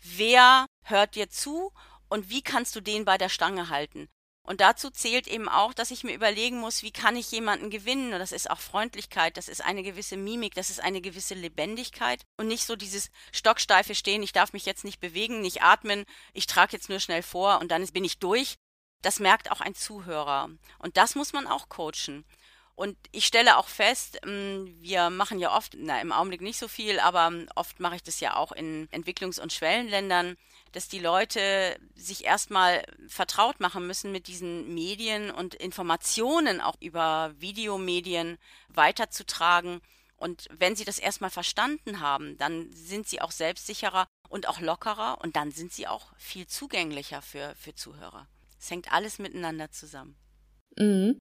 wer 0.01 0.65
hört 0.83 1.15
dir 1.15 1.29
zu 1.29 1.71
und 2.09 2.29
wie 2.29 2.41
kannst 2.41 2.75
du 2.75 2.81
den 2.81 3.05
bei 3.05 3.17
der 3.17 3.29
Stange 3.29 3.69
halten. 3.69 4.09
Und 4.43 4.59
dazu 4.59 4.89
zählt 4.89 5.27
eben 5.27 5.47
auch, 5.47 5.71
dass 5.73 5.91
ich 5.91 6.03
mir 6.03 6.15
überlegen 6.15 6.59
muss, 6.59 6.81
wie 6.81 6.91
kann 6.91 7.15
ich 7.15 7.31
jemanden 7.31 7.69
gewinnen? 7.69 8.11
Und 8.11 8.19
das 8.19 8.31
ist 8.31 8.49
auch 8.49 8.59
Freundlichkeit, 8.59 9.37
das 9.37 9.47
ist 9.47 9.63
eine 9.63 9.83
gewisse 9.83 10.17
Mimik, 10.17 10.55
das 10.55 10.71
ist 10.71 10.79
eine 10.79 10.99
gewisse 10.99 11.35
Lebendigkeit 11.35 12.23
und 12.37 12.47
nicht 12.47 12.65
so 12.65 12.75
dieses 12.75 13.11
stocksteife 13.31 13.93
Stehen, 13.93 14.23
ich 14.23 14.33
darf 14.33 14.51
mich 14.51 14.65
jetzt 14.65 14.83
nicht 14.83 14.99
bewegen, 14.99 15.41
nicht 15.41 15.61
atmen, 15.61 16.05
ich 16.33 16.47
trage 16.47 16.73
jetzt 16.73 16.89
nur 16.89 16.99
schnell 16.99 17.21
vor 17.21 17.59
und 17.59 17.69
dann 17.69 17.85
bin 17.87 18.03
ich 18.03 18.17
durch. 18.17 18.55
Das 19.01 19.19
merkt 19.19 19.51
auch 19.51 19.61
ein 19.61 19.75
Zuhörer. 19.75 20.49
Und 20.79 20.97
das 20.97 21.15
muss 21.15 21.33
man 21.33 21.47
auch 21.47 21.69
coachen. 21.69 22.25
Und 22.75 22.97
ich 23.11 23.27
stelle 23.27 23.57
auch 23.57 23.67
fest, 23.67 24.19
ähm, 24.23 24.75
wir 24.79 25.09
machen 25.09 25.39
ja 25.39 25.55
oft, 25.55 25.75
na 25.77 26.01
im 26.01 26.11
Augenblick 26.11 26.41
nicht 26.41 26.57
so 26.57 26.67
viel, 26.67 26.99
aber 26.99 27.31
oft 27.55 27.79
mache 27.79 27.97
ich 27.97 28.03
das 28.03 28.19
ja 28.19 28.35
auch 28.35 28.51
in 28.51 28.87
Entwicklungs- 28.89 29.39
und 29.39 29.53
Schwellenländern, 29.53 30.37
dass 30.71 30.87
die 30.87 30.99
Leute 30.99 31.77
sich 31.95 32.23
erstmal 32.25 32.83
vertraut 33.07 33.59
machen 33.59 33.85
müssen 33.85 34.11
mit 34.11 34.27
diesen 34.27 34.73
Medien 34.73 35.29
und 35.31 35.53
Informationen 35.53 36.61
auch 36.61 36.75
über 36.79 37.33
Videomedien 37.37 38.37
weiterzutragen. 38.69 39.81
Und 40.15 40.47
wenn 40.51 40.75
sie 40.75 40.85
das 40.85 40.97
erstmal 40.97 41.29
verstanden 41.29 41.99
haben, 41.99 42.37
dann 42.37 42.71
sind 42.73 43.07
sie 43.07 43.21
auch 43.21 43.31
selbstsicherer 43.31 44.07
und 44.29 44.47
auch 44.47 44.59
lockerer 44.59 45.19
und 45.21 45.35
dann 45.35 45.51
sind 45.51 45.73
sie 45.73 45.87
auch 45.87 46.13
viel 46.17 46.47
zugänglicher 46.47 47.21
für, 47.21 47.53
für 47.55 47.75
Zuhörer. 47.75 48.27
Es 48.61 48.69
hängt 48.69 48.93
alles 48.93 49.17
miteinander 49.17 49.71
zusammen. 49.71 50.15
Mhm. 50.77 51.17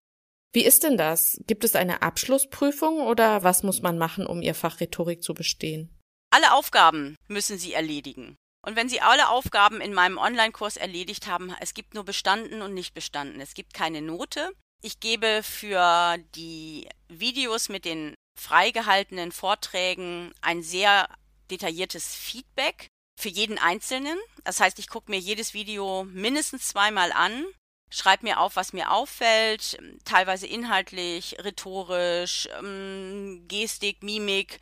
Wie 0.53 0.65
ist 0.65 0.83
denn 0.83 0.97
das? 0.97 1.41
Gibt 1.47 1.65
es 1.65 1.75
eine 1.75 2.03
Abschlussprüfung 2.03 3.01
oder 3.01 3.45
was 3.45 3.63
muss 3.63 3.83
man 3.83 3.99
machen, 3.99 4.27
um 4.27 4.43
Ihr 4.43 4.55
Fach 4.55 4.81
Rhetorik 4.81 5.23
zu 5.23 5.33
bestehen? 5.33 5.97
Alle 6.31 6.53
Aufgaben 6.53 7.17
müssen 7.29 7.57
Sie 7.57 7.73
erledigen. 7.73 8.37
Und 8.67 8.77
wenn 8.77 8.89
Sie 8.89 9.01
alle 9.01 9.31
Aufgaben 9.31 9.81
in 9.81 9.95
meinem 9.95 10.19
Online-Kurs 10.19 10.77
erledigt 10.77 11.27
haben, 11.27 11.55
es 11.61 11.73
gibt 11.73 11.95
nur 11.95 12.05
bestanden 12.05 12.63
und 12.63 12.75
nicht 12.75 12.93
bestanden. 12.95 13.41
Es 13.41 13.55
gibt 13.55 13.73
keine 13.73 14.03
Note. 14.03 14.51
Ich 14.83 15.01
gebe 15.01 15.43
für 15.43 16.19
die 16.35 16.89
Videos 17.09 17.69
mit 17.69 17.85
den 17.85 18.15
freigehaltenen 18.39 19.33
Vorträgen 19.33 20.33
ein 20.43 20.63
sehr 20.63 21.09
detailliertes 21.51 22.15
Feedback 22.15 22.89
für 23.21 23.29
jeden 23.29 23.59
Einzelnen. 23.59 24.19
Das 24.45 24.61
heißt, 24.61 24.79
ich 24.79 24.89
gucke 24.89 25.11
mir 25.11 25.19
jedes 25.19 25.55
Video 25.55 26.05
mindestens 26.05 26.69
zweimal 26.69 27.12
an 27.12 27.45
schreibe 27.91 28.25
mir 28.25 28.41
auf, 28.41 28.57
was 28.57 28.73
mir 28.73 28.91
auffällt, 28.91 29.79
teilweise 30.05 30.47
inhaltlich, 30.47 31.37
rhetorisch, 31.41 32.49
ähm, 32.59 33.45
Gestik, 33.49 34.03
Mimik, 34.03 34.61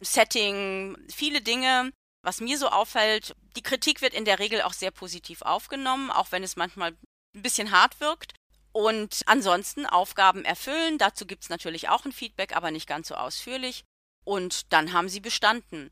Setting, 0.00 0.96
viele 1.12 1.42
Dinge. 1.42 1.92
Was 2.22 2.40
mir 2.40 2.58
so 2.58 2.68
auffällt, 2.68 3.34
die 3.56 3.62
Kritik 3.62 4.02
wird 4.02 4.12
in 4.12 4.26
der 4.26 4.38
Regel 4.38 4.60
auch 4.62 4.74
sehr 4.74 4.90
positiv 4.90 5.40
aufgenommen, 5.40 6.10
auch 6.10 6.32
wenn 6.32 6.42
es 6.42 6.56
manchmal 6.56 6.90
ein 7.34 7.42
bisschen 7.42 7.70
hart 7.70 8.00
wirkt. 8.00 8.34
Und 8.72 9.22
ansonsten 9.26 9.86
Aufgaben 9.86 10.44
erfüllen. 10.44 10.98
Dazu 10.98 11.26
gibt's 11.26 11.48
natürlich 11.48 11.88
auch 11.88 12.04
ein 12.04 12.12
Feedback, 12.12 12.54
aber 12.54 12.70
nicht 12.70 12.86
ganz 12.86 13.08
so 13.08 13.14
ausführlich. 13.14 13.84
Und 14.24 14.72
dann 14.72 14.92
haben 14.92 15.08
sie 15.08 15.20
bestanden. 15.20 15.90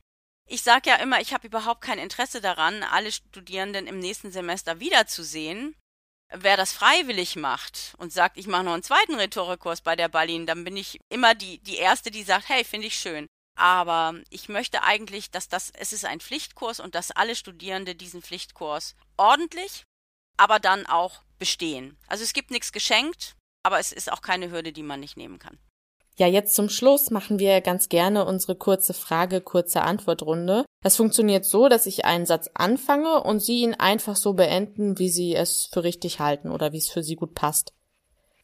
Ich 0.50 0.62
sage 0.62 0.88
ja 0.88 0.96
immer, 0.96 1.20
ich 1.20 1.34
habe 1.34 1.46
überhaupt 1.46 1.82
kein 1.82 1.98
Interesse 1.98 2.40
daran, 2.40 2.82
alle 2.82 3.12
Studierenden 3.12 3.86
im 3.86 3.98
nächsten 3.98 4.32
Semester 4.32 4.80
wiederzusehen. 4.80 5.76
Wer 6.32 6.56
das 6.56 6.72
freiwillig 6.72 7.36
macht 7.36 7.94
und 7.98 8.14
sagt, 8.14 8.38
ich 8.38 8.46
mache 8.46 8.64
noch 8.64 8.72
einen 8.72 8.82
zweiten 8.82 9.14
Rhetorikkurs 9.14 9.82
bei 9.82 9.94
der 9.94 10.08
Berlin, 10.08 10.46
dann 10.46 10.64
bin 10.64 10.76
ich 10.76 10.98
immer 11.10 11.34
die, 11.34 11.58
die 11.58 11.76
Erste, 11.76 12.10
die 12.10 12.22
sagt, 12.22 12.48
hey, 12.48 12.64
finde 12.64 12.86
ich 12.86 12.98
schön. 12.98 13.26
Aber 13.56 14.14
ich 14.30 14.48
möchte 14.48 14.82
eigentlich, 14.84 15.30
dass 15.30 15.48
das, 15.48 15.70
es 15.70 15.92
ist 15.92 16.06
ein 16.06 16.20
Pflichtkurs 16.20 16.80
und 16.80 16.94
dass 16.94 17.10
alle 17.10 17.34
Studierende 17.36 17.94
diesen 17.94 18.22
Pflichtkurs 18.22 18.94
ordentlich, 19.18 19.84
aber 20.38 20.60
dann 20.60 20.86
auch 20.86 21.22
bestehen. 21.38 21.98
Also 22.06 22.24
es 22.24 22.32
gibt 22.32 22.50
nichts 22.50 22.72
geschenkt, 22.72 23.36
aber 23.62 23.78
es 23.78 23.92
ist 23.92 24.10
auch 24.10 24.22
keine 24.22 24.50
Hürde, 24.50 24.72
die 24.72 24.82
man 24.82 25.00
nicht 25.00 25.18
nehmen 25.18 25.38
kann. 25.38 25.58
Ja, 26.18 26.26
jetzt 26.26 26.54
zum 26.56 26.68
Schluss 26.68 27.10
machen 27.10 27.38
wir 27.38 27.60
ganz 27.60 27.88
gerne 27.88 28.24
unsere 28.24 28.56
kurze 28.56 28.92
Frage, 28.92 29.40
kurze 29.40 29.82
Antwortrunde. 29.82 30.64
Das 30.82 30.96
funktioniert 30.96 31.44
so, 31.44 31.68
dass 31.68 31.86
ich 31.86 32.04
einen 32.04 32.26
Satz 32.26 32.50
anfange 32.54 33.22
und 33.22 33.40
Sie 33.40 33.60
ihn 33.60 33.74
einfach 33.74 34.16
so 34.16 34.32
beenden, 34.32 34.98
wie 34.98 35.10
Sie 35.10 35.36
es 35.36 35.68
für 35.72 35.84
richtig 35.84 36.18
halten 36.18 36.50
oder 36.50 36.72
wie 36.72 36.78
es 36.78 36.88
für 36.88 37.04
Sie 37.04 37.14
gut 37.14 37.34
passt. 37.34 37.72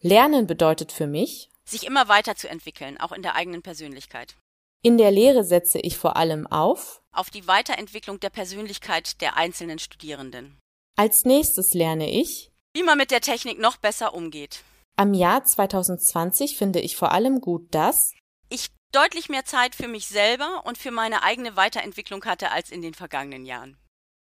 Lernen 0.01 0.47
bedeutet 0.47 0.93
für 0.93 1.09
mich, 1.09 1.51
sich 1.65 1.85
immer 1.85 2.09
weiterzuentwickeln, 2.09 3.01
auch 3.01 3.11
in 3.11 3.23
der 3.23 3.35
eigenen 3.35 3.63
Persönlichkeit. 3.63 4.37
In 4.83 4.99
der 4.99 5.11
Lehre 5.11 5.43
setze 5.43 5.79
ich 5.81 5.97
vor 5.97 6.17
allem 6.17 6.47
auf 6.47 7.01
auf 7.15 7.31
die 7.31 7.47
Weiterentwicklung 7.47 8.21
der 8.21 8.31
Persönlichkeit 8.31 9.21
der 9.21 9.37
einzelnen 9.37 9.79
Studierenden. 9.79 10.59
Als 10.97 11.25
nächstes 11.25 11.75
lerne 11.75 12.11
ich, 12.11 12.51
wie 12.73 12.83
man 12.83 12.99
mit 12.99 13.11
der 13.11 13.21
Technik 13.21 13.59
noch 13.59 13.77
besser 13.77 14.15
umgeht. 14.15 14.63
Am 14.97 15.13
Jahr 15.13 15.45
2020 15.45 16.57
finde 16.57 16.81
ich 16.81 16.97
vor 16.97 17.11
allem 17.11 17.41
gut, 17.41 17.75
dass 17.75 18.13
ich 18.49 18.69
deutlich 18.93 19.29
mehr 19.29 19.45
Zeit 19.45 19.75
für 19.75 19.89
mich 19.89 20.07
selber 20.07 20.63
und 20.67 20.79
für 20.79 20.93
meine 20.93 21.25
eigene 21.25 21.57
Weiterentwicklung 21.57 22.25
hatte 22.25 22.53
als 22.53 22.71
in 22.71 22.81
den 22.81 22.95
vergangenen 22.95 23.45
Jahren. 23.45 23.77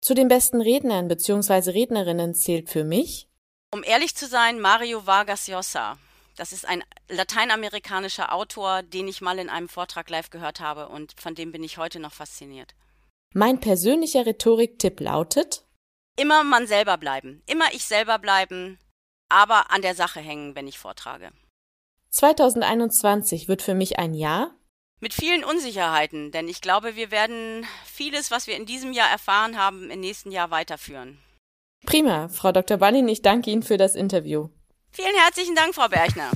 Zu 0.02 0.14
den 0.14 0.28
besten 0.28 0.62
Rednern 0.62 1.08
bzw. 1.08 1.72
Rednerinnen 1.72 2.36
zählt 2.36 2.70
für 2.70 2.84
mich, 2.84 3.28
um 3.72 3.84
ehrlich 3.84 4.16
zu 4.16 4.28
sein, 4.28 4.60
Mario 4.60 5.06
Vargas 5.06 5.48
Llosa. 5.48 5.98
Das 6.36 6.54
ist 6.54 6.68
ein 6.68 6.84
lateinamerikanischer 7.10 8.34
Autor, 8.34 8.84
den 8.84 9.08
ich 9.08 9.22
mal 9.22 9.40
in 9.40 9.50
einem 9.50 9.70
Vortrag 9.70 10.10
live 10.10 10.30
gehört 10.30 10.60
habe 10.60 10.88
und 10.88 11.20
von 11.20 11.36
dem 11.36 11.52
bin 11.52 11.64
ich 11.64 11.78
heute 11.78 12.00
noch 12.00 12.14
fasziniert. 12.14 12.76
Mein 13.34 13.60
persönlicher 13.60 14.26
Rhetoriktipp 14.26 15.00
lautet 15.02 15.66
Immer 16.16 16.44
man 16.44 16.68
selber 16.68 16.98
bleiben, 16.98 17.44
immer 17.46 17.74
ich 17.74 17.86
selber 17.86 18.20
bleiben, 18.20 18.80
aber 19.30 19.72
an 19.72 19.82
der 19.82 19.96
Sache 19.96 20.20
hängen, 20.20 20.56
wenn 20.56 20.68
ich 20.68 20.80
vortrage. 20.80 21.32
2021 22.12 23.48
wird 23.48 23.62
für 23.62 23.76
mich 23.76 24.00
ein 24.00 24.14
Jahr 24.14 24.52
mit 25.02 25.14
vielen 25.14 25.46
Unsicherheiten, 25.46 26.32
denn 26.32 26.48
ich 26.48 26.62
glaube, 26.62 26.96
wir 26.96 27.10
werden 27.10 27.66
vieles, 27.86 28.32
was 28.32 28.48
wir 28.48 28.58
in 28.58 28.66
diesem 28.66 28.92
Jahr 28.92 29.10
erfahren 29.10 29.58
haben, 29.58 29.90
im 29.90 30.02
nächsten 30.02 30.32
Jahr 30.32 30.52
weiterführen. 30.52 31.18
Prima, 31.86 32.28
Frau 32.28 32.52
Dr. 32.52 32.78
Ballin, 32.78 33.08
ich 33.08 33.22
danke 33.22 33.50
Ihnen 33.50 33.64
für 33.64 33.78
das 33.78 33.96
Interview. 33.96 34.50
Vielen 34.92 35.16
herzlichen 35.16 35.56
Dank, 35.56 35.74
Frau 35.74 35.88
Berchner. 35.88 36.32